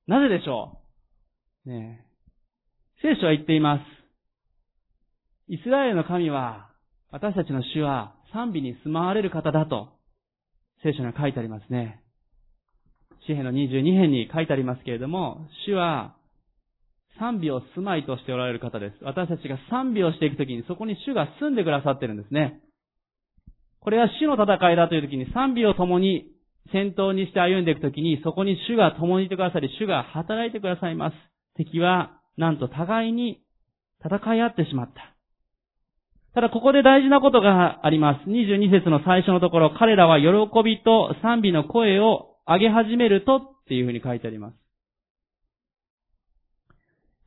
[0.07, 0.79] なぜでしょ
[1.65, 1.69] う？
[1.69, 2.05] ね
[3.01, 5.51] 聖書は言っています。
[5.51, 6.69] イスラエルの神は、
[7.11, 9.89] 私たちの主は賛美に住まわれる方だと、
[10.83, 12.01] 聖書には書いてありますね。
[13.27, 16.15] 詩篇の22編に書いてありますけれども、主は
[17.19, 19.03] 賛美を住まいとしておられる方です。
[19.03, 22.61] 私たちが賛美をしていくときにそこに主が住んでくださってるんですね。
[23.85, 26.25] これは主の戦いだというときに賛美を共に
[26.71, 31.15] 先頭にして歩んでいくときにそこに主が共にいてくださり、主が働いてくださいます。
[31.55, 33.41] 敵はなんと互いに
[34.03, 35.13] 戦い合ってしまった。
[36.33, 38.27] ただここで大事なことがあります。
[38.27, 40.27] 22節の最初のところ、彼らは喜
[40.63, 44.55] びと賛美の声を上げ始めるとっていうふうに書いてあります。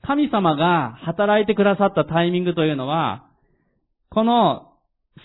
[0.02, 3.26] 神様が働いてくださったタイミングというのは、
[4.10, 4.72] この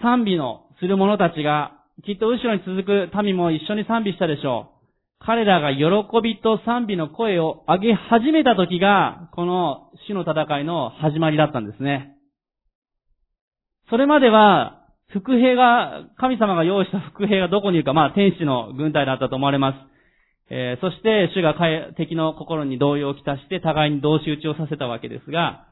[0.04, 5.26] 賛美のする者たちが、きっと後ろに続く民も一緒に賛美したでしょう。
[5.26, 5.86] 彼らが喜
[6.22, 12.18] びと賛美の声を上げ始めた時が、この死の戦いの始まりだったんですね。
[13.90, 19.78] それまでは、伏兵が、神様が用意した伏兵がどこにいるか、まあ天使の軍隊だったと思われます。
[20.50, 21.56] えー、そして主が
[21.96, 25.68] 敵の心に動揺をきたして互いに同士打ちをさせたわけですが、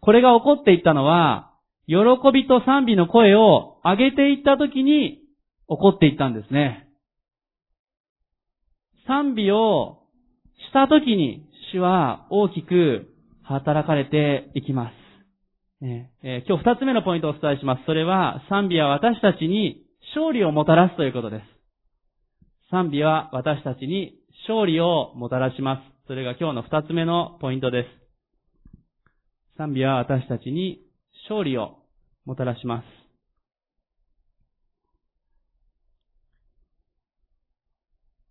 [0.00, 1.50] これが起こっていったのは、
[1.86, 1.94] 喜
[2.32, 5.20] びと賛美の声を上げていった時に
[5.68, 6.88] 起こっていったんですね。
[9.06, 10.02] 賛美を
[10.68, 13.08] した時に主は大きく
[13.44, 15.06] 働かれていきます。
[15.82, 17.84] えー、今日二つ目のポイントをお伝えします。
[17.84, 21.44] それは、賛美は私たちに勝利をもたらすということです。
[22.70, 24.14] 賛美は私たちに
[24.48, 26.06] 勝利をもたらします。
[26.06, 27.88] それが今日の二つ目のポイントです。
[29.58, 30.80] 賛美は私たちに
[31.28, 31.78] 勝利を
[32.24, 32.84] もたらします。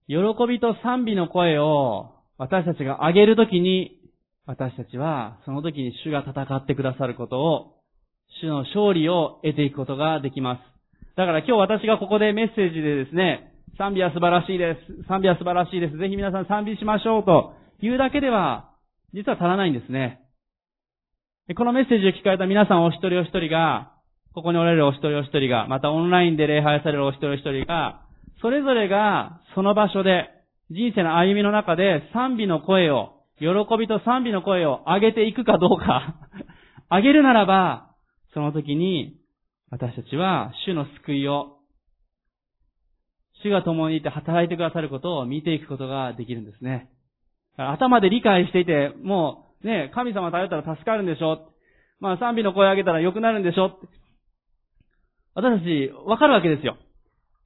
[0.08, 0.16] 喜
[0.48, 4.00] びと賛美の声を私たちが上げるときに
[4.46, 7.72] 私たちはその時に主が戦ってくださることを、
[8.42, 10.60] 主の勝利を得ていくことができます。
[11.16, 15.08] だから今日私がここでメッセージでですね、賛美は素晴らしいです。
[15.08, 15.98] 賛美は素晴らしいです。
[15.98, 18.72] ぜひ皆さん賛美しましょうというだけでは、
[19.14, 20.25] 実は足らないんですね。
[21.54, 23.92] このメッセージを聞かれた皆さんお一人お一人が、
[24.34, 28.02] ここにおられるお一人お一人が、またオンラインで礼拝されるお一人お一人が、
[28.42, 30.26] それぞれがその場所で、
[30.72, 33.46] 人生の歩みの中で賛美の声を喜
[33.80, 36.16] びと賛美の声を上げていくかどうか
[36.90, 37.92] 上げるならば、
[38.34, 39.16] その時に、
[39.70, 41.60] 私たちは主の救いを、
[43.44, 46.90] 主が共にいて働いてくださることを見ていくことができるんですね。
[47.56, 51.50] 頭で理解していて、もうね、神様頼ったら助かるんでしょ？
[52.00, 53.80] まあ賛美の声を上げたら良くなるんでしょ？
[55.34, 56.78] 私たちわかるわけですよ。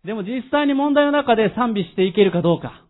[0.06, 2.86] でも実際に問題の中で賛美していけるかどうか。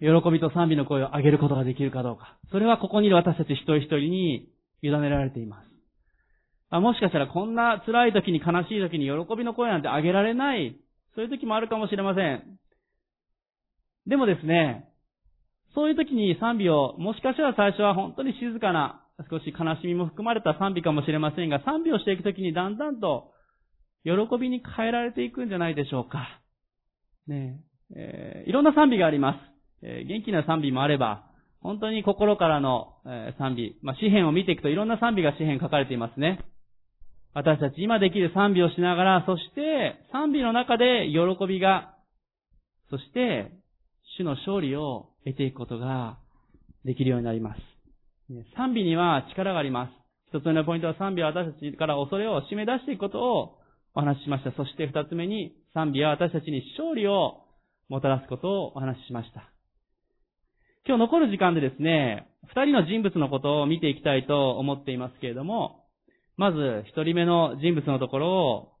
[0.00, 2.38] 喜びと賛美の声を上げることができるかどうか。
[2.50, 4.48] それはここにいる私たち一人一人に
[4.82, 5.66] 委ねられています。
[6.70, 10.76] あもしかしたらこんな辛い時に悲しい時に喜びの声なんて上げられない、
[11.14, 12.42] そういう時もあるかもしれません。
[14.06, 14.88] でもですね、
[15.74, 23.32] そういう時に賛美を、もしかしたら最初は本当に静かな、少し悲しみも含まれた賛美かもしれませんが、賛美をしていく時にだんだんと
[24.04, 26.40] 喜びに変えられていくんじゃないでしょうか。
[27.26, 27.60] ね
[27.96, 29.50] え、えー、いろんな賛美があります。
[29.82, 31.24] え元気な賛美もあれば、
[31.60, 36.44] 本当に心からの、え賛美、まあ、詩篇を見ていくといろんな賛美が詩篇書かれていますね。
[37.32, 41.94] 私たち今できる賛美をしながら、そして賛美の中で喜びが、
[42.90, 43.52] そして
[44.18, 46.18] 主の勝利を得ていくことが
[46.84, 47.60] できるようになります。
[48.56, 49.92] 賛美には力があります。
[50.32, 53.58] 一つ目のポイントは賛美は私たちから恐れを締め出していくことを
[53.94, 54.52] お話ししました。
[54.52, 57.42] そして二つ目に賛美は私たちに勝利を
[57.88, 59.50] もたらすことをお話ししました。
[60.86, 65.84] 今日残る時間でですね、二人の人物のことを見ていきたいと思っていますけれども、
[66.36, 68.72] まず一人目の人物のところを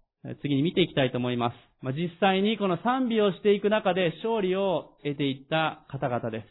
[0.42, 1.54] 次に見ていきたいと思います。
[1.82, 6.46] まあ、実際にこの賛美をしていく中で勝利を得ていった方々です。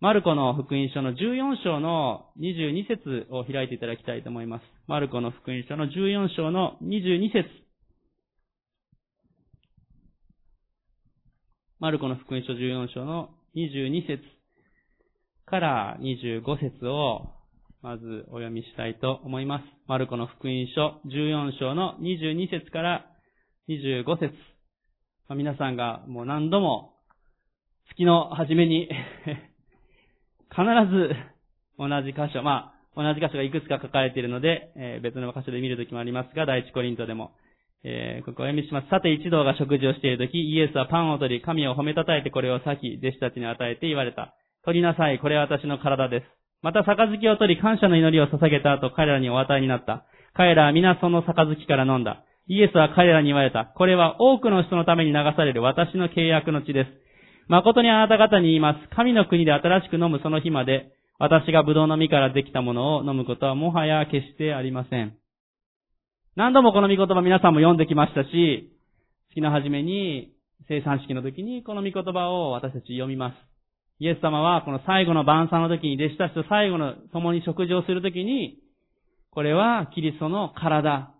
[0.00, 4.62] マルコの福音書の14章の22節を開いていただきたいと思います。
[4.86, 7.48] マルコの福音書の14章の22節
[11.80, 14.22] マルコの福音書14章の22節
[15.46, 17.37] から25節を
[17.82, 19.64] まずお読みしたいと思います。
[19.86, 23.06] マルコの福音書14章の22節から
[23.68, 24.34] 25節
[25.28, 26.94] まあ、皆さんがもう何度も
[27.90, 28.88] 月の初めに
[30.50, 31.14] 必ず
[31.78, 37.32] 同じ箇所、まあ、同じ箇所がいくつか書かれているので、えー、別の箇所で見るときもありますが、第一コリントでも、
[37.84, 38.88] えー、ここお読みします。
[38.88, 44.34] さて一同が食事をしているとき、イエスはパンを取り、神を褒めたたえてこれを裂き、弟子たちに与えて言われた。
[44.64, 45.18] 取りなさい。
[45.18, 46.37] これは私の体です。
[46.62, 50.04] また、杯を取り、感謝の祈りを捧げた後、彼らにお与えになった。
[50.34, 52.24] 彼らは皆その杯から飲んだ。
[52.46, 53.66] イエスは彼らに言われた。
[53.66, 56.90] これは多くの人のために流される私の契約の地です。
[57.48, 58.94] 誠にあなた方に言います。
[58.94, 65.16] 神の国で新しく飲むその日まで、私が葡萄の実からできたものを飲むことはもはや決してありません。
[66.36, 68.70] 何度もこの御言葉皆さんも読んできましたし、
[69.30, 70.32] 月の初めに、
[70.68, 73.47] 生産式の時にこの御言葉を私たち読みます。
[74.00, 78.58] イエス様はこの最後の晩餐の時に弟子たちと最後の共に食事をする時に、
[79.30, 81.14] これはキリストの体。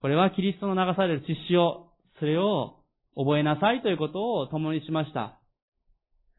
[0.00, 1.92] これはキリストの流される血潮。
[2.18, 2.80] それを
[3.16, 5.38] 覚えなさいということを共にしました。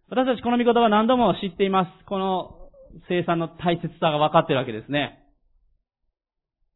[0.09, 2.05] 私たちこの御言葉何度も知っています。
[2.05, 2.69] この
[3.07, 5.19] 生産の大切さが分かっているわけですね。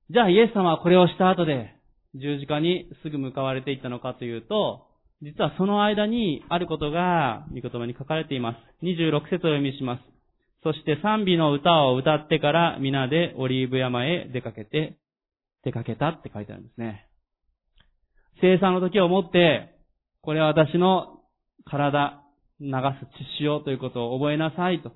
[0.09, 1.75] じゃあイエス様はこれをした後で
[2.15, 4.87] 十字架にすぐ向かわれていったのかというと、
[5.23, 8.85] 実はその間にあることが御言葉に書かれています。
[8.85, 10.01] 26節を読みします。
[10.63, 14.97] そして賛美の歌を歌ってから皆でオリーブ山へ出かけて、
[15.63, 17.07] 出かけたって書いてあるんですね。
[18.41, 19.73] 生産の時をもって、
[20.21, 21.21] これは私の
[21.65, 22.21] 体、
[22.59, 22.71] 流す
[23.39, 24.91] 血潮ということを覚えなさいと。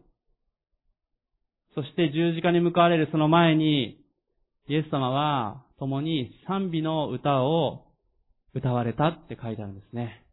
[1.74, 4.02] そして十字架に向かわれるその前に、
[4.68, 7.87] イエス様は共に賛美の歌を
[8.54, 10.26] 歌われたって書いてあるんですね。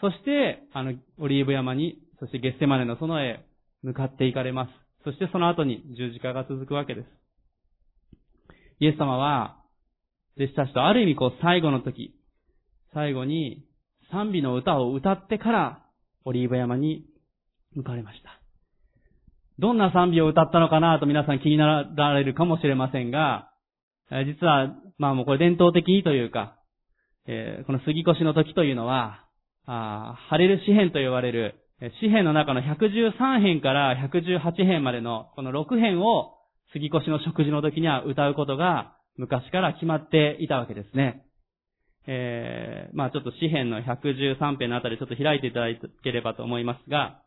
[0.00, 3.44] そして、あの、オリーブ山に、そしてゲッセマネの園へ
[3.82, 4.70] 向かっていかれます。
[5.04, 7.06] そしてその後に十字架が続くわけです。
[8.80, 9.58] イエス様は、
[10.36, 12.14] 弟子たちとある意味こう最後の時、
[12.92, 13.64] 最後に
[14.10, 15.82] 賛美の歌を歌ってから
[16.24, 17.04] オリーブ山に
[17.74, 18.40] 向かれました。
[19.58, 23.50] どんな賛美を歌ったのかなと皆さん気になられるかもしれませんが、
[24.10, 26.56] 実は、まあもうこれ伝統的にというか、
[27.26, 29.24] えー、この杉越の時というのは、
[29.66, 31.54] あハレル詩編と呼ばれる、
[32.00, 36.34] 詩編の中の113編から118編までのこの6編を
[36.72, 41.24] 杉越の食事の時には歌うことが昔から決まっていたわけですね。
[42.06, 45.66] えー、まあちょっと詩編の113編のあたりちょっと開いていただ
[46.02, 47.22] ければと思いますが、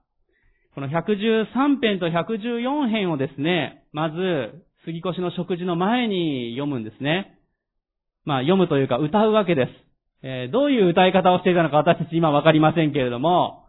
[0.76, 7.40] この113編と114編をですね、まず、杉越の食事の前に読むんですね。
[8.26, 9.87] まあ読むというか歌うわけです。
[10.24, 13.66] えー、どういう歌い方をしていたのか私たち今わかりませんけれども、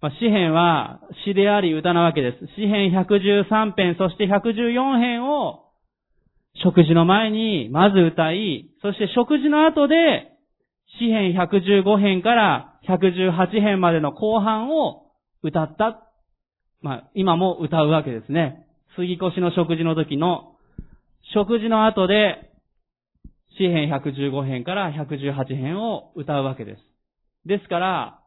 [0.00, 2.46] まあ、詩編は詩であり歌なわけです。
[2.56, 5.64] 詩編113編、そして114編を
[6.62, 10.32] 食事の前にまず歌い、そして食事の後で
[10.98, 15.06] 詩編115編から118編までの後半を
[15.42, 16.08] 歌った
[16.82, 18.66] まあ、今も歌うわけですね。
[18.96, 20.56] 杉越の食事の時の、
[21.32, 22.50] 食事の後で、
[23.62, 26.82] 詩編115編から118編を歌うわけです。
[27.46, 28.18] ですから、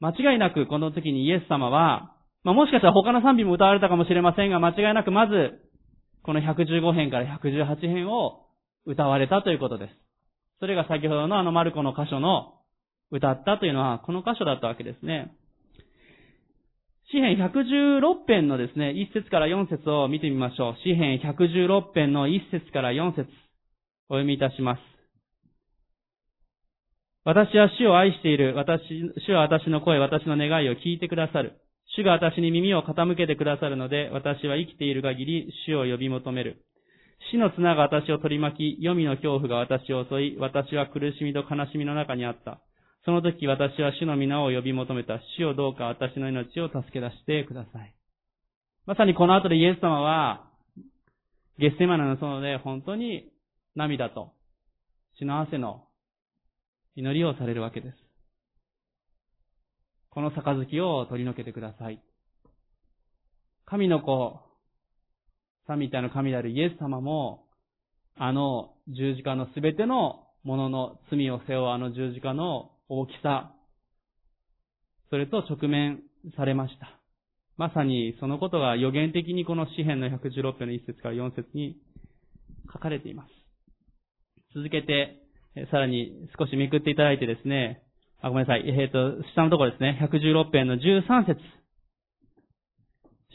[0.00, 5.60] 間違いなくこの時にイエス様は、まあ、もしかしたら他の賛美も歌われたかもしれませんが、間違いなくまず、
[6.22, 8.46] この115編から118編を
[8.86, 9.90] 歌われたということです。
[10.60, 12.54] それが先ほどのあのマルコの箇所の
[13.10, 15.36] 歌ったというのはこの箇所だったわけですね。
[17.10, 20.74] 詩編116編のですね、1節から4節を見てみましょう。
[20.82, 23.28] 詩編116編の1節から4節
[24.12, 24.80] お読みいたします。
[27.24, 28.54] 私は主を愛している。
[28.54, 28.82] 私、
[29.26, 31.62] 主は私の声、私の願いを聞いてくださる。
[31.96, 36.62] 主が私に耳を傾けてくださるので、私は生きている限り主を呼び求める。
[37.30, 42.60] 死の綱が私を取り巻き、黄泉の恐怖が私を襲い、私は苦しみと悲しみの中にあった。
[43.06, 45.20] その時私は主の皆を呼び求めた。
[45.38, 47.94] 主をどうか私の命を助け出してください。
[48.84, 50.50] まさにこの後でイエス様は、
[51.58, 53.31] ゲッセマナの園で本当に
[53.74, 54.32] 涙と
[55.18, 55.84] 血の汗の
[56.94, 57.96] 祈りをされるわけです。
[60.10, 62.02] この杯を取り除けてください。
[63.64, 64.40] 神の子、
[65.66, 67.46] サミタの神であるイエス様も、
[68.14, 73.54] あの十字架のすべてのものの罪を背負うあの十字架の大きさ、
[75.08, 76.02] それと直面
[76.36, 76.98] されました。
[77.56, 81.76] まさにそのことが予言的にこの詩篇の116編の1節から4節に
[82.70, 83.41] 書かれています。
[84.54, 85.18] 続けて、
[85.70, 87.82] さらに少しめくっていただいてですね、
[88.20, 88.64] あ、ごめんなさい。
[88.68, 89.98] えっ、ー、と、下のところですね。
[90.00, 91.40] 116編の13節。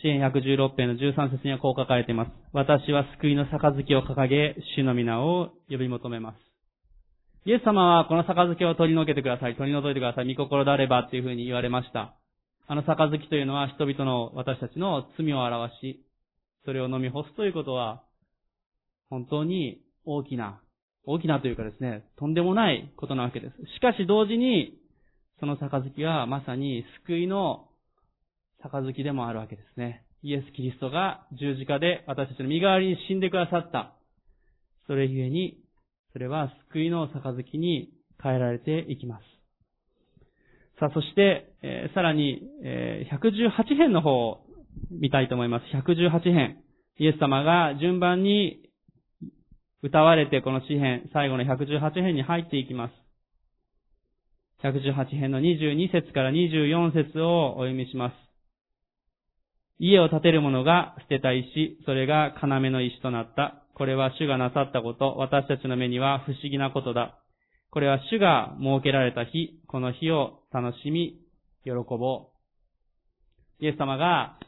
[0.02, 2.32] 詩篇116編の13節にはこう書かれています。
[2.54, 6.48] 私は救いの杯を掲げ、主の皆を呼び求めます。
[7.46, 9.56] イエス様はこの杯を取り除けてください。
[9.56, 10.36] 取り除いてください。
[10.36, 12.14] 御心であればっていうふうに言われました。
[12.68, 16.06] あの杯というのは人々の私たちの罪を表し、
[16.66, 18.04] それを飲み干すということは、
[19.10, 20.60] 本当に大きな、
[21.08, 23.56] 大きなというかですね、とんでもないことなわけです。
[23.76, 24.78] しかし同時に、
[25.40, 27.70] その杯はまさに救いの
[28.62, 30.04] 杯でもあるわけですね。
[30.22, 33.94] イエス・キリストが十字架で私たちの身代わりに死んでくださった。
[34.88, 35.58] それゆえに
[36.12, 37.90] それは救いの杯に
[38.22, 39.24] 変えられていきます。
[40.80, 44.42] さあ、そして、えー、さらに、えー、118編の方を
[44.92, 45.66] 見たいと思います。
[45.76, 46.58] 118編。
[47.00, 48.67] イエス様が順番に
[49.84, 52.94] 歌われてこの詩編、最後の118編に入っていきます。
[54.64, 58.14] 118編の22節から24節をお読みします。
[59.80, 63.64] 家を建てる者が捨てた石、それが要の石となった。
[63.76, 67.20] これは主がなさったこと、私たちの目には不思議なことだ。
[67.70, 71.20] これは主が設けられた日、この日を楽しみ、
[71.64, 72.32] 喜ぼ
[73.62, 73.64] う。
[73.64, 74.40] イエス様が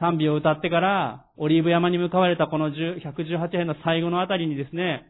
[0.00, 5.06] 賛美を歌ってからオリーブ山に向かわれたこの118編の最後のあたりにですね、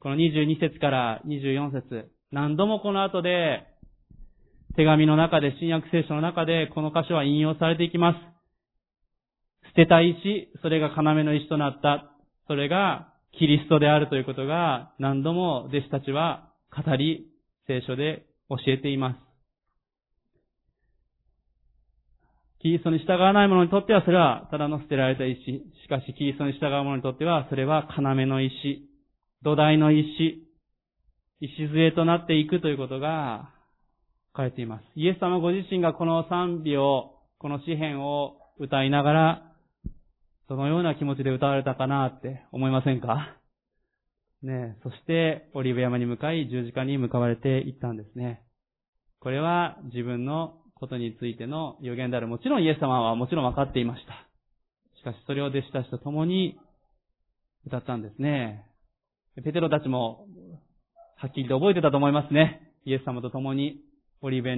[0.00, 3.66] この22節から24節、何度もこの後で、
[4.76, 8.16] 手紙の中で、新約聖書の中で、この箇所は引用されていきます。
[9.68, 12.10] 捨てた石、それが要の石となった。
[12.46, 17.26] それがキリストであるということが何度も弟子たちは語り、
[17.66, 19.25] 聖書で教えています。
[22.66, 25.38] キリストに従わない者にとってはそれはただの捨てられた石。
[25.84, 28.88] しかしキリストに従う者にとってはそれは要の石。
[29.44, 30.42] 土台の石。
[31.40, 33.50] 石杖となっていくということが
[34.32, 34.82] 書かれています。
[34.96, 39.52] イエス様ご自身がこの賛美を、この詩篇を歌いながら、
[40.48, 43.36] そのような気持ちで歌われたかなって思いませんか？
[44.42, 48.42] ねそして、オリーブ山に向かい、十字架に向かわれていったんですね。
[49.20, 52.28] これは自分のことについての予言である。
[52.28, 54.12] もちろんイエス様はもちろん分かっていました。
[55.00, 56.58] しかしそれを弟子たちと共に
[57.66, 58.64] 歌ったんですね。
[59.42, 60.26] ペテロたちも
[61.16, 62.72] はっきりと覚えてたと思いますね。
[62.84, 63.80] イエス様と共に
[64.22, 64.48] オリーブ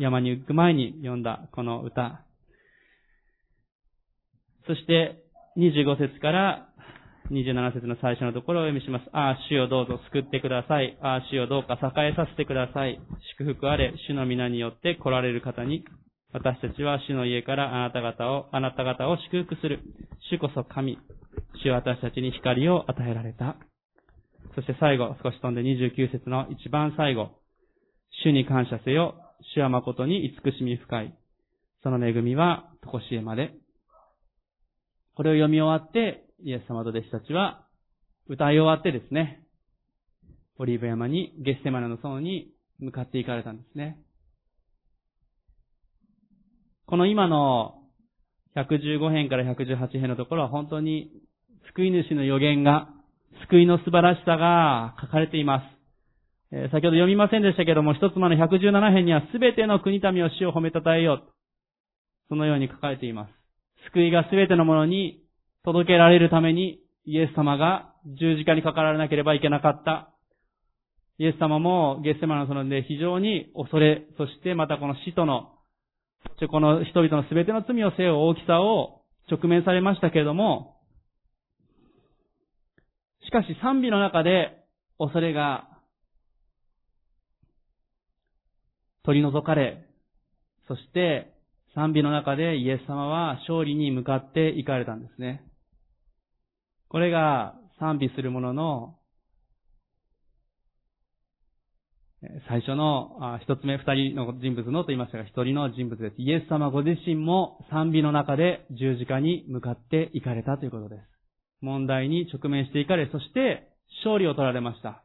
[0.00, 2.24] 山に行く前に読んだこの歌。
[4.66, 5.22] そして、
[5.56, 6.67] 25節から
[7.30, 9.04] 27節の最初のところをお読みします。
[9.12, 10.96] ああ、主をどうぞ救ってください。
[11.02, 12.98] ああ、主をどうか栄えさせてください。
[13.38, 15.84] 祝福あれ、主の皆によって来られる方に、
[16.32, 19.80] 私たちは主の家からあなた方を、あなた方を祝福する。
[20.30, 20.98] 主こそ神。
[21.62, 23.56] 主は私たちに光を与えられた。
[24.54, 27.30] そして最後、少し飛んで29節の一番最後。
[28.24, 29.14] 主に感謝せよ。
[29.54, 31.14] 主は誠に慈しみ深い。
[31.82, 33.52] その恵みは、とこしえまで。
[35.14, 37.66] これを読み終わって、イエス様と弟子たちは
[38.28, 39.42] 歌い終わってですね、
[40.58, 43.98] オリーブ山に、ゲッセマナの園に向かって行かれたんですね。
[46.86, 47.82] この今の
[48.56, 51.10] 115編から118編のところは本当に
[51.74, 52.88] 救い主の予言が、
[53.48, 55.64] 救いの素晴らしさが書かれています。
[56.50, 61.32] えー、先ほど読みませんでしたけども、一つ前の117編には全ての国民を死を褒めたたえよう。
[62.28, 63.32] そのように書かれています。
[63.92, 65.22] 救いが全てのものに
[65.68, 70.14] 届けられるためにイエス様が十字架にかかられなければいけなかった。
[71.18, 75.50] イエス様もゲッセマのそので非常に恐れ、そしてまたこの死との、
[76.50, 80.78] この人々の全ての罪を背負う大きさを直面されましたけれども、
[83.26, 84.64] しかし賛美の中で
[84.98, 85.68] 恐れが
[89.04, 89.84] 取り除かれ、
[90.66, 91.34] そして
[91.74, 95.44] 賛美の中でイエス様は勝利に向かって行かれたんですね。
[96.88, 98.94] これが賛美する者の
[102.48, 106.14] 最初の一つ目二人の人物のと言いましたが一人の人物です。
[106.18, 111.02] イエス様ご自身も賛美の中で十字架に向かって行かれたということです。
[111.60, 113.68] 問題に直面していかれ、そして
[114.04, 115.04] 勝利を取られました。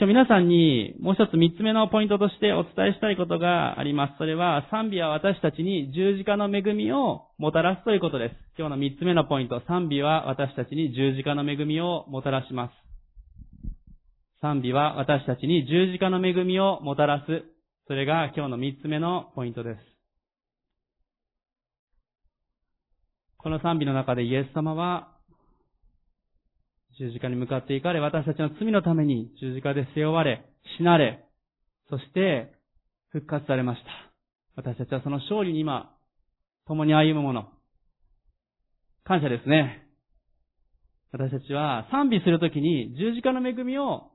[0.00, 4.14] 今日皆さんにもう一つ三つ目のポイントとしてお伝えしたいことがあります。
[4.18, 8.34] それは賛美は私たちに十字架の恵みをもたらすということです。
[8.56, 12.72] 今日の三つ目のポイント、賛美は私たちに十字架の恵みをもたらします。
[14.40, 17.42] 賛美は私たちに十字架の恵みをもたらす。
[17.88, 19.78] それが今日の三つ目のポイントです。
[23.38, 25.17] この賛美の中でイエス様は
[26.98, 30.44] 十字架に向かっていかれ、私たちの罪のために十字架で背負われ、
[30.78, 31.24] 死なれ、
[31.90, 32.52] そして
[33.10, 33.88] 復活されました。
[34.56, 35.94] 私たちはその勝利に今、
[36.66, 37.48] 共に歩むもの。
[39.04, 39.86] 感謝ですね。
[41.12, 44.10] 私たちは賛美するときに十字架の恵みを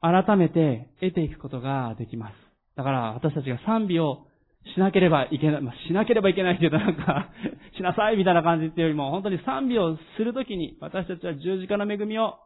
[0.00, 2.34] 改めて得ていくことができます。
[2.76, 4.26] だから私たちが賛美を
[4.74, 7.30] しなければいけない、まあ、しなければいけないって言うとなんか
[7.76, 12.38] しなさいみたいな感じっていうよりも、本当に賛美をするときに、私たちは十字架の恵みを、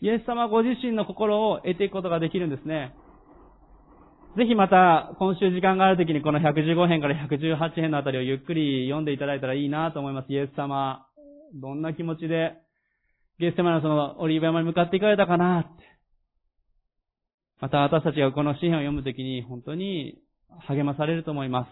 [0.00, 2.94] イエス様ご自身の心を得ていくことができるんですね。
[4.36, 10.32] ぜひまた、今週時間があるときにこの115編から118編のあたりをゆっくり読んでいただいたらいいなと思います。
[10.32, 11.06] イエス様、
[11.54, 12.54] どんな気持ちで、
[13.38, 15.92] ゲステマのそのオリーブ山に向かっていかれたかなって。
[17.60, 20.18] また私たちがこの詩篇を読むときに本当に
[20.68, 21.68] 励まされると思います。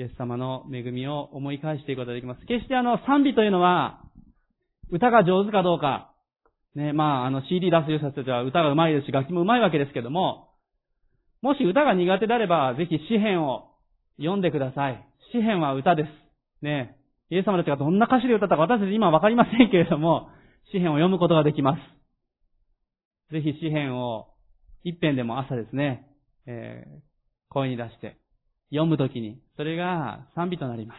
[0.00, 2.40] イエス様の恵みを思い返していくことができます。
[2.46, 4.02] 決してあの賛美というのは、
[4.90, 6.12] 歌が上手かどうか、
[6.74, 10.48] ね、まあ、あの CD 出す人たちは歌が上手いですし、楽器も上手いわけですけども、
[11.42, 13.70] もし歌が苦手であれば、ぜひ詩篇を
[14.18, 15.04] 読んでください。
[15.32, 16.64] 詩篇は歌です。
[16.64, 16.96] ね、
[17.30, 20.28] イエス様たちがどんな歌詞で歌ったか私たち今わかりませんけれども、
[20.72, 21.80] 詩篇を読むことができます。
[23.32, 24.28] ぜひ詩篇を
[24.84, 26.06] 一遍でも朝ですね、
[26.46, 27.09] えー、
[27.50, 28.16] 声に出して
[28.70, 30.98] 読むときに、それが賛美となります。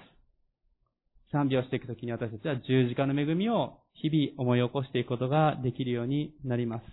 [1.32, 6.84] 賛美をしていくときに私たちは十字架の恵みを日々思い起こしていくことができるようになります。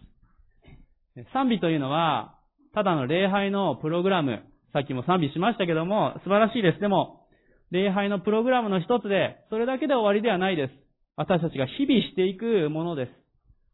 [1.32, 2.38] 賛美というのは、
[2.72, 6.80] ただの礼拝のプログラム、さっきも賛美しましたけども、素晴らしいです。
[6.80, 7.26] でも、
[7.72, 10.72] 礼拝のプログラムの一つで、それだけで終わりではないです。
[11.16, 13.12] 私たちが日々していくものです。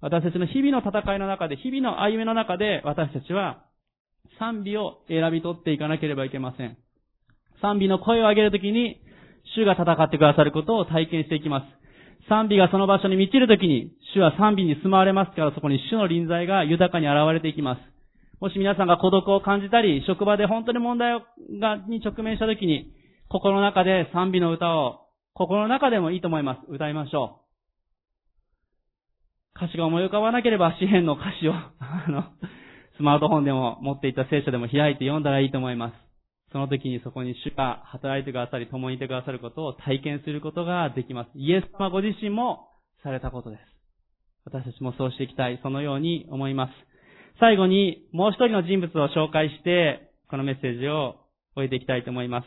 [0.00, 3.63] 私たちの日々の戦いの中で、日々の歩みの中で、私たちは
[4.38, 6.76] 賛美を選び取っていかなければいけません。
[7.60, 9.00] 賛美の声を上げるときに、
[9.56, 11.66] 主が戦ってくださることを体験していきます。
[12.28, 17.80] 賛美がその場所に満ちるときに、主は賛美に住まわれますから、そこに主の臨在が豊かに現れていきます。
[18.40, 21.20] もし皆さんが孤独を感じたり、職場で本当に問題
[21.60, 22.92] がに直面したときに、
[23.28, 25.00] 心の中で賛美の歌を、
[25.34, 26.60] 心の中でもいいと思います。
[26.68, 27.40] 歌いましょ
[29.56, 29.64] う。
[29.64, 32.24] 歌詞が思い浮かばなければ、詩篇の歌詞を、 あの、
[32.96, 35.94] スマートフォンでも持っていた聖書でも開いて読んだらいいと思います。
[36.52, 41.30] その時にそこに主が働いてくださり、共にいてくださることを体験することができます。
[41.34, 42.68] イエス様ご自身も
[43.02, 43.60] されたことです。
[44.44, 46.72] 私たちもそうしていきたい、そのように思います。
[47.40, 51.16] 最後にもう一人の人物を紹介して、このメッセージを
[51.56, 52.46] 終えていきたいと思います。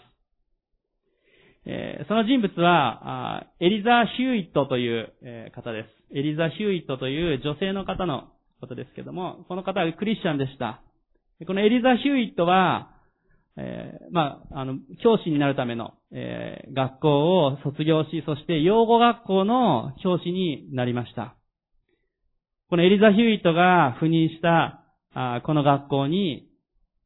[1.65, 5.11] えー、その人物は、エリザ・ヒューイットという、
[5.53, 6.17] 方です。
[6.17, 8.29] エリザ・ヒューイットという女性の方の
[8.59, 10.81] ことですけども、この方はクリスチャンでした。
[11.45, 12.91] このエリザ・ヒューイットは、
[13.57, 21.35] えー、まあ、あの、教師になるための、えー、学校を卒業し、そして養護学校の教師になりました。
[22.69, 24.83] このエリザ・ヒューイットが赴任した
[25.13, 26.47] あこの学校に、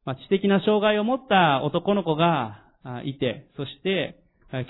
[0.04, 2.62] まあ、知的な障害を持った男の子が
[3.04, 4.18] いて、そして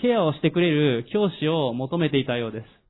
[0.00, 2.81] ケアをしてくれる教師を求めていたようです。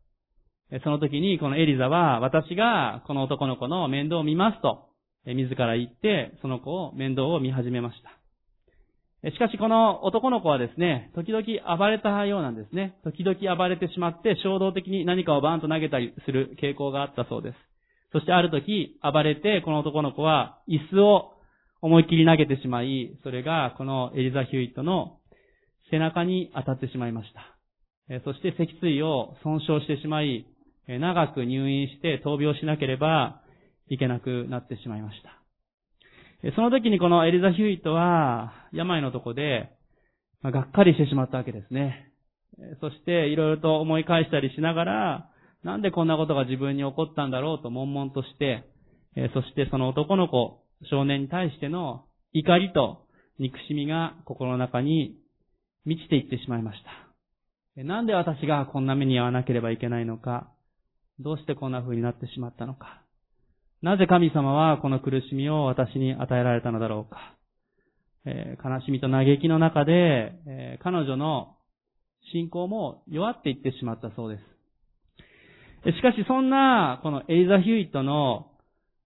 [0.83, 4.89] その時にこのエリザは私がこの男の子の面倒を見ますと、
[5.27, 9.31] 自ら言って、その子を面倒を見始めました。
[9.31, 11.45] しかしこの男の子はですね、時々
[11.77, 12.97] 暴れたようなんですね。
[13.05, 17.57] 時々暴れてしまって衝動的に何かをバーンと投げたりする傾向があったそうです。
[18.12, 21.33] そしてある時暴れてこの男の子は椅子を
[21.81, 25.18] 思いっきり投げてしまい、それがこのエリザ・ヒューイットの
[25.91, 28.20] 背中に当たってしまいました。
[28.25, 30.47] そして脊椎を損傷してしまい、
[30.89, 33.41] 長く入院して闘病しなければ
[33.89, 35.43] いけなくなってしまいました。
[36.57, 39.70] その時にこのエリザ・ヒューイットは、病のとこで、
[40.43, 42.11] がっかりしてしまったわけですね。
[42.80, 45.30] そしていろいろと思い返したりしながら、
[45.62, 48.64] なんでこんなことが自分に起こったんだろうと悶々として、
[49.35, 53.07] そしてその男の子、少年に対しての怒りと
[53.39, 55.16] 憎しみが心の中に
[55.85, 56.83] 満ちていってしまいまし
[57.76, 57.85] た。
[57.85, 60.52] なんで私がこんな目に遭わなければいけないのか、
[61.23, 63.03] どうしてこんな風になってしまったのか。
[63.83, 67.37] なぜ神様はこの苦しみを私に与えられたのだろうか。
[68.25, 71.57] えー、悲しみと嘆きの中で、えー、彼女の
[72.33, 75.97] 信仰も弱っていってしまったそうです。
[75.97, 78.53] しかしそんな、このエリザ・ヒューイットの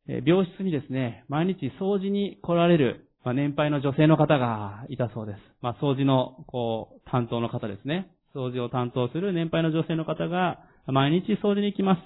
[0.07, 5.39] 病室にですね、毎日掃除に来られる、まあ、年配の女性の方がいたそうです。
[5.63, 8.11] まあ、掃除の、こう、担当の方ですね。
[8.35, 11.97] 掃除を担当する年配の女性の方が、毎日掃除に行きま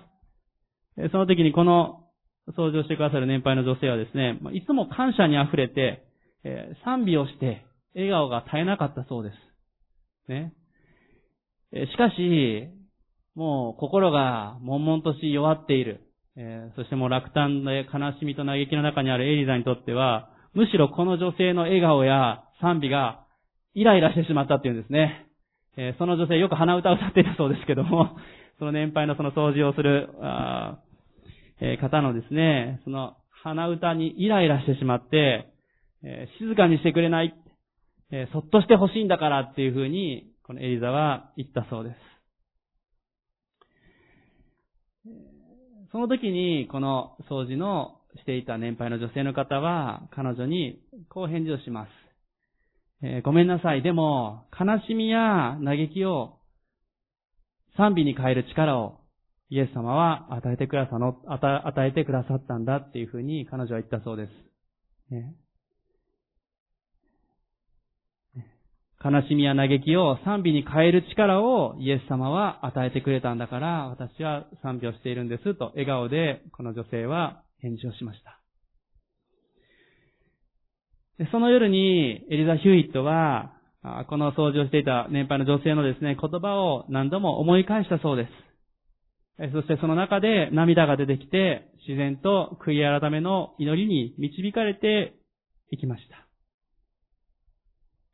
[0.96, 1.10] す。
[1.12, 2.04] その時にこの
[2.48, 6.04] 掃除をしてくださる年配の女性はですね、いつも感謝に溢れて、
[6.84, 7.64] 賛美をして、
[7.94, 9.34] 笑顔が絶えなかったそうです。
[10.28, 10.52] ね。
[11.72, 12.68] しかし、
[13.34, 16.00] もう心が悶々とし弱っている。
[16.76, 23.26] そしてもう落胆で悲しみと嘆きの中にあるエリザにとっては、むしろこの女性の笑顔や賛美が
[23.74, 25.26] イライラしてしまったっていうんですね。
[25.98, 28.16] その女性よく鼻歌を歌っていたそうですけども、
[28.60, 30.78] その年配のその掃除をする、あ
[31.62, 35.48] え方のですね、その鼻歌にイライラしてしまって、
[36.04, 37.34] え静かにしてくれない、
[38.12, 41.96] えそっとしてほしいんだからっていうふうに、このエリザは言ったそうです。
[45.90, 51.88] その時に、この掃除のしていた年配の女性の方は、彼女にこう返事をします。
[53.02, 53.80] えー、ごめんなさい。
[53.82, 56.39] でも、悲しみや嘆きを
[57.76, 59.00] 賛美に変える力を
[59.50, 64.30] イエス様は与えてくださの、与えてくださったんだっていうふうに彼女は言ったそうです。
[65.12, 65.34] ね、
[69.04, 78.36] 悲しみや嘆きを賛美に変える力をイエス様は与えてくれたんだから私は賛美をしているんですと笑顔でこの女性は返事をしました。
[81.32, 83.52] その夜にエリザ・ヒューイットは
[83.82, 88.28] この掃除をしていた年配の女性のですね、言葉を何度も思い返したそうで
[89.38, 89.52] す。
[89.52, 95.14] そしてその中で涙が出てきて、自然と悔い改めの祈りに導かれて
[95.70, 96.26] いきました。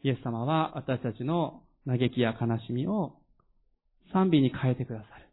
[0.05, 3.17] イエス様は私たちの嘆きや悲しみを
[4.13, 5.29] 賛美に変えてくださる。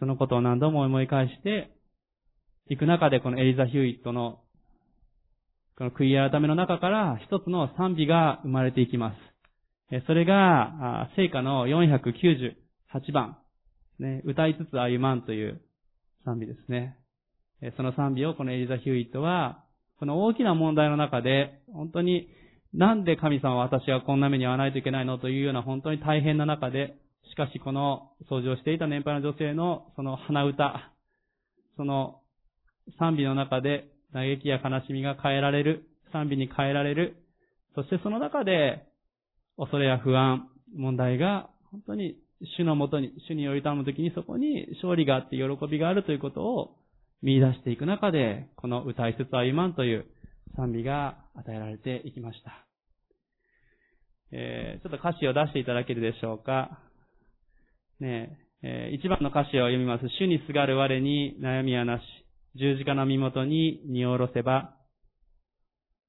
[0.00, 1.70] そのことを何度も思い返して
[2.68, 4.40] いく中でこのエリザ・ヒューイットの
[5.80, 9.14] この悔い改めの中から一つの賛美が生まれていきま
[9.90, 10.04] す。
[10.06, 13.38] それが、聖歌の498番、
[13.98, 15.62] ね、歌いつつ歩まんという
[16.26, 16.98] 賛美ですね。
[17.78, 19.64] その賛美をこのエリザ・ヒューイットは、
[19.98, 22.28] この大きな問題の中で、本当に
[22.74, 26.94] なんで神様は私がこんな目に遭わないといけないのというような本当に大変な中で、
[27.30, 30.92] しかしこの掃除をしていた年配の女性のその鼻歌、
[31.78, 32.20] その
[32.98, 37.16] 賛美の中で嘆きや悲しみが変えられる、賛美に変えられる、
[37.74, 38.84] そしてその中で
[39.56, 42.16] 恐れや不安、問題が本当に
[42.58, 46.76] 主のもとに、主により頼むときにそこに勝利があって喜びがあるということを
[47.22, 50.06] 見出していく中で、この歌いつつ歩まんという
[50.56, 52.66] 賛美が与えられていきました。
[54.32, 56.80] えー、ちょっと歌詞を出していただけるでしょうか。
[57.98, 60.08] ねえ、ー、一番の歌詞を読みます。
[60.18, 62.02] 主にすがる我に悩みはなし、
[62.56, 64.74] 十字架の身元に荷を下ろせば、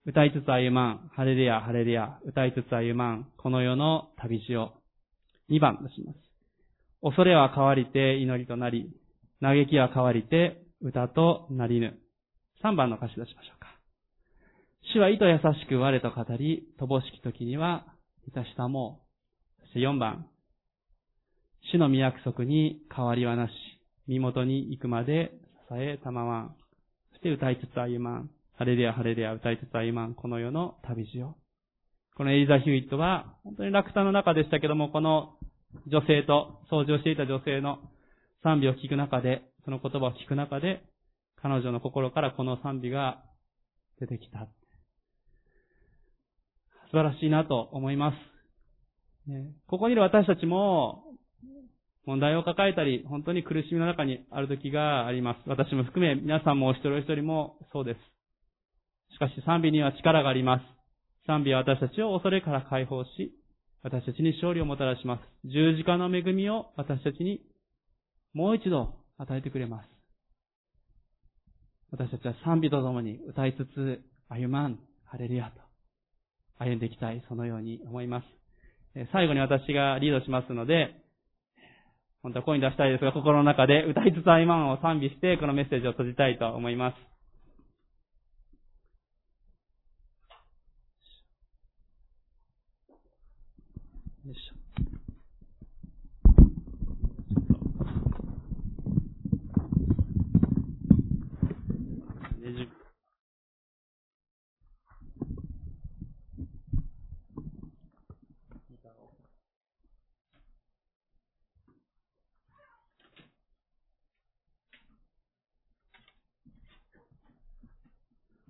[0.05, 4.73] 歌いつつ歩まん、ハレルヤ、ハレルヤ、歌いつつ歩まん、この世の旅路を。
[5.49, 6.17] 二番出します。
[7.01, 8.89] 恐れは変わりて祈りとなり、
[9.41, 11.99] 嘆きは変わりて歌となりぬ。
[12.63, 13.67] 三番の歌詞出しましょうか。
[14.93, 17.85] 主は意図優しく我と語り、乏しき時には、
[18.27, 19.03] いたしたも
[19.59, 19.61] う。
[19.61, 20.25] そして四番。
[21.71, 23.51] 主の御約束に変わりはなし、
[24.07, 25.31] 身元に行くまで
[25.77, 26.55] えたまわん。
[27.11, 28.29] そして歌いつつ歩まん。
[28.57, 30.13] ハレルヤハレルヤ歌いつつ歩まん。
[30.13, 31.35] この世の旅路を。
[32.15, 35.37] このエリザ・ヒューイットは、本当に落胆の中でしたけども、この
[35.87, 37.79] 女性と、掃除をしていた女性の
[38.43, 40.83] 賛美を聞く中で、その言葉を聞く中で、
[41.41, 43.23] 彼女の心からこの賛美が
[43.99, 44.47] 出てきた。
[46.91, 48.15] 素晴らしいなと思います。
[49.67, 51.03] ここにいる私たちも、
[52.05, 55.37] 問題を抱えたり、本当に苦しみの中にある時があります。
[55.47, 57.99] 私も含め、皆さんもお一人お一人もそうです。
[59.13, 60.63] しかし賛美には力があります。
[61.27, 63.33] 賛美は私たちを恐れから解放し、
[63.83, 65.47] 私たちに勝利をもたらします。
[65.47, 67.41] 十字架の恵みを私たちに
[68.33, 69.89] もう一度与えてくれます。
[71.91, 75.61] 私たちは賛美とともに歌いつつ、歩まん、ハレルヤと
[76.57, 78.25] 歩んでいきたい、そのように思います。
[79.11, 80.95] 最後に私がリードしますので、
[82.23, 86.95] 本当は声に出したいですが、心の中で歌いつつ歩まんを賛美して、このメッセージを閉じたいと思います。
[94.27, 94.60] よいしょ。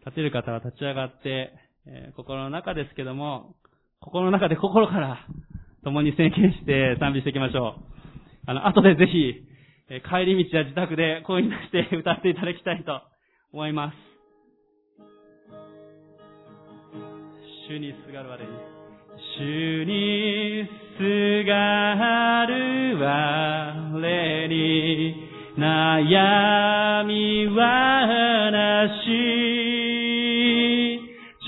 [0.05, 1.53] 立てる方は立ち上がって、
[1.85, 3.55] えー、心の中ですけども、
[3.99, 5.25] 心の中で心から
[5.83, 7.91] 共に宣言して賛美していきましょう。
[8.47, 9.47] あの、後でぜひ、
[9.89, 13.01] え帰り道や自宅で声に出して 歌っていただきたいと
[13.51, 13.95] 思います。
[17.67, 18.49] 主にすがる我に。
[19.37, 25.15] 主にすがる我に
[25.57, 29.60] 悩みはなし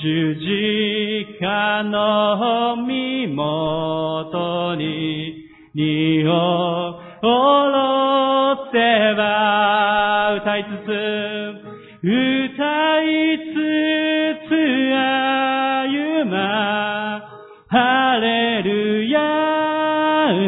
[0.04, 7.26] 十字架の身元に荷を下
[7.72, 10.92] ろせば歌いつつ
[12.04, 12.12] 歌
[13.02, 13.56] いつ
[14.50, 14.52] つ
[14.92, 16.36] 歩ま
[17.70, 19.22] ハレルヤ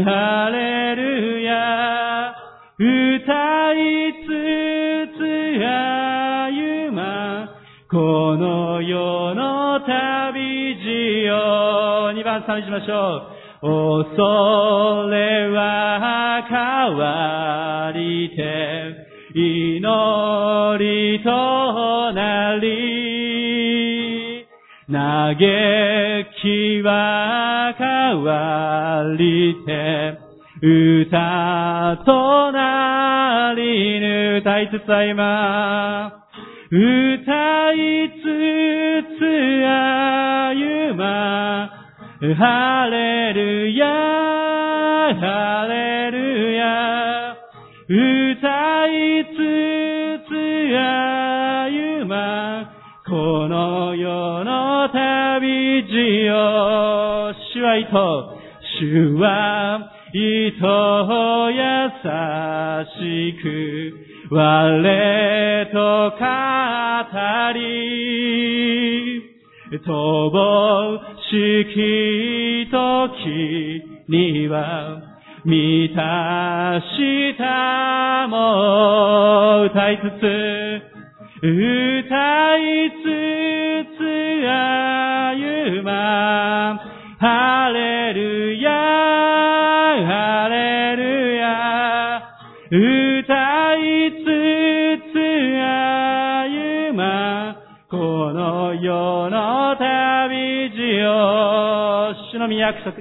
[0.04, 2.36] ハレルヤ
[2.78, 4.28] 歌いつ
[5.18, 5.24] つ
[5.64, 7.00] 歩ま
[7.90, 9.45] この世の
[9.88, 13.36] 旅路を2番賛美しましょう。
[13.62, 19.82] 恐れは変わりて祈
[20.78, 24.46] りとなり
[24.92, 25.38] 嘆
[26.42, 30.20] きは変わりて
[30.62, 36.25] 歌となりぬ歌いつつあいま
[36.72, 36.82] 歌
[37.74, 38.26] いつ
[39.20, 39.22] つ
[39.66, 41.70] 歩ま
[42.38, 47.36] ハレルヤハレルヤ
[47.88, 49.38] 歌いつ
[50.28, 50.34] つ
[50.74, 52.72] 歩ま
[53.06, 57.94] この世の旅路を主は糸
[58.80, 61.60] 主は糸優
[62.86, 63.44] しく
[64.32, 64.40] 我
[65.74, 65.76] と
[66.12, 66.24] 語
[67.54, 67.60] り、
[69.86, 69.90] 乏
[71.20, 71.36] し
[71.74, 75.04] き時には、
[75.44, 80.24] 満たしたも歌いつつ、
[81.44, 82.64] 歌い
[83.04, 83.04] つ
[83.98, 84.00] つ
[84.48, 86.80] 歩ま、
[87.20, 89.35] ハレルヤ、
[102.36, 102.98] 主の御約束、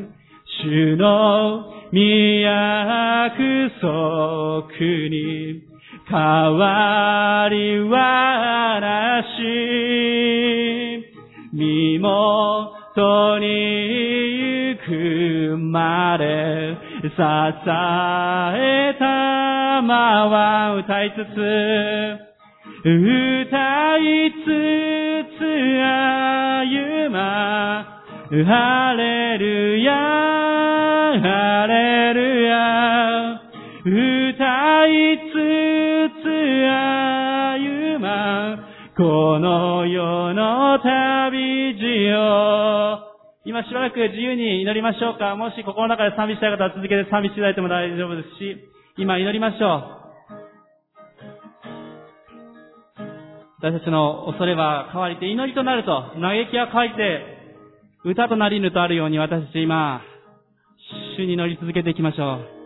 [0.62, 3.42] 主の御約
[3.80, 4.62] 束
[5.10, 5.64] に
[6.08, 6.16] 変
[6.56, 9.42] わりはなし、
[11.52, 13.46] 身元に
[14.76, 21.38] 行くまで支えたまは歌いつつ、
[22.84, 24.46] 歌いつ
[25.38, 27.93] つ歩ま、
[28.42, 33.40] ハレルヤ、ハレルヤ、
[33.84, 35.34] 歌いつ
[36.20, 36.26] つ
[36.66, 38.58] 歩ま、
[38.96, 42.98] この世の旅路を。
[43.44, 45.36] 今しばらく自由に祈りましょうか。
[45.36, 48.56] もし心の中で賛美したい方は続けて賛美していただいても大丈夫ですし、
[48.98, 50.04] 今祈りましょう。
[53.62, 57.33] 私たちの恐れは変わりて祈りとなると、嘆きは変わりて、
[58.04, 60.02] 歌となりぬとあるように私たち今、
[61.16, 62.63] 主に乗り続けていきましょう。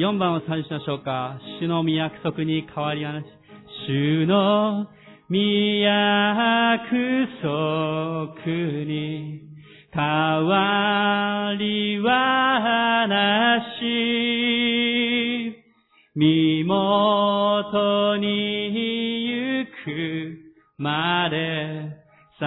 [0.00, 1.38] 4番を参照しましょうか。
[1.60, 3.26] 主の御約束に変わりはなし。
[3.86, 4.86] 主の
[5.28, 5.36] 御
[5.84, 6.88] 約
[7.42, 8.46] 束
[8.86, 9.42] に
[9.92, 13.82] 変わりはなし。
[16.16, 18.72] 身元に
[19.60, 20.38] 行く
[20.78, 21.94] まで
[22.38, 22.44] 支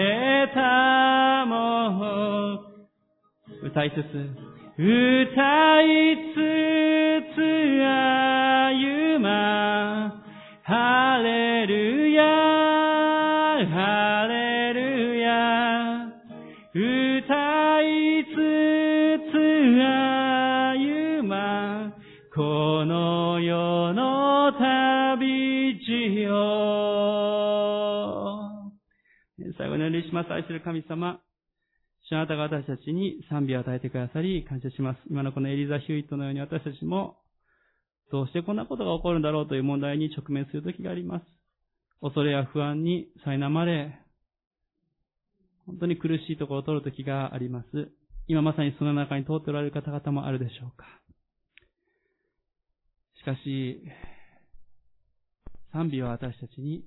[0.00, 2.58] えたも
[3.62, 4.49] 歌いつつ
[4.80, 6.40] 歌いつ
[7.34, 10.24] つ歩ま、
[10.62, 12.22] ハレルヤ、
[13.68, 16.06] ハレルヤ、
[16.72, 18.36] 歌いつ
[19.30, 19.36] つ
[21.20, 21.92] 歩ま、
[22.34, 26.38] この世の旅路を。
[29.58, 30.32] 最後にお願いします。
[30.32, 31.20] 愛する神様。
[32.10, 34.98] 主あなたが私たちに賛美を与えてくださり、感謝します。
[35.08, 37.18] 今のこのエリザ・ヒューイットのように私たちも、
[38.10, 41.26] どうしてこんなことが起こるんだろうという問題に直面する時があります。
[42.00, 43.96] 恐れや不安に苛まれ、
[45.66, 47.92] 本当に苦しいところを取る時があります。
[48.26, 50.86] 今まさにその中に通っておられる方々もあるでしょうか。
[53.20, 53.84] しかし、
[55.72, 56.84] 賛美は私たちに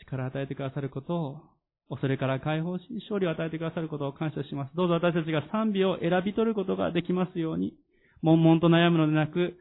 [0.00, 1.53] 力を与えてくださることを
[1.88, 4.74] 恐れから解放し、勝利を与えてくださることを感謝します。
[4.74, 7.74] どうぞ私たちが賛美を選び取ることができますように、
[8.22, 9.58] 悶々と悩むのでなく、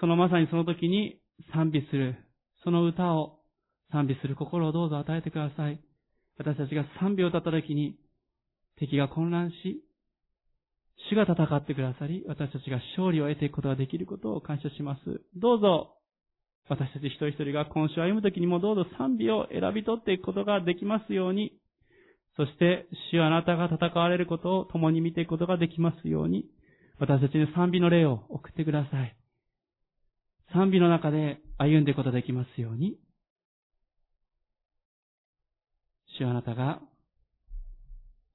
[0.00, 1.20] そのまさにその時に
[1.52, 2.16] 賛美する、
[2.64, 3.40] その歌を
[3.92, 5.80] 賛美する心をどうぞ与えてください。
[6.38, 7.96] 私たちが賛美を歌った時に、
[8.76, 9.84] 敵が混乱し、
[11.10, 15.22] 主が戦ってくださり、私たちが勝利を得ていくことができることを感謝します。
[15.36, 15.96] どうぞ、
[16.68, 21.52] 私たち一人一人が今週歩むときにもどうぞ賛美を選び取っていくことができますように、
[22.36, 26.46] そして、主はあなたが戦われることを共に見ていくことができますように、
[26.98, 29.16] 私たちに賛美の霊を送ってください。
[30.52, 32.96] 賛美の中で歩んでいくことができますように、
[36.18, 36.80] 主はあなたが、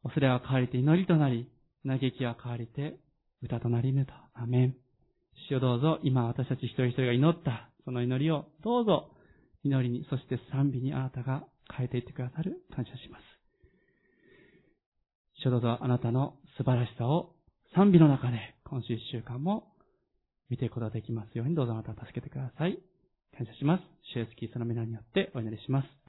[0.04, 1.50] 恐れは変わりて祈りとなり、
[1.86, 2.98] 嘆きは変わりて
[3.42, 4.14] 歌となりぬと。
[4.34, 4.76] アメン。
[5.50, 9.10] 主をどうぞ、今私たち一人一人が祈ったその祈りをどうぞ
[9.64, 11.44] 祈りに、そして賛美にあなたが
[11.76, 13.24] 変えていってくださる感謝します。
[15.44, 17.34] 主どうぞあなたの素晴らしさを
[17.76, 19.68] 賛美の中で今週一週間も
[20.50, 22.80] 見ていくことができますようにどうぞあなたを助けてください。
[23.38, 23.84] 感謝します。
[24.14, 26.05] 主イエスキーストの皆によってお祈りします。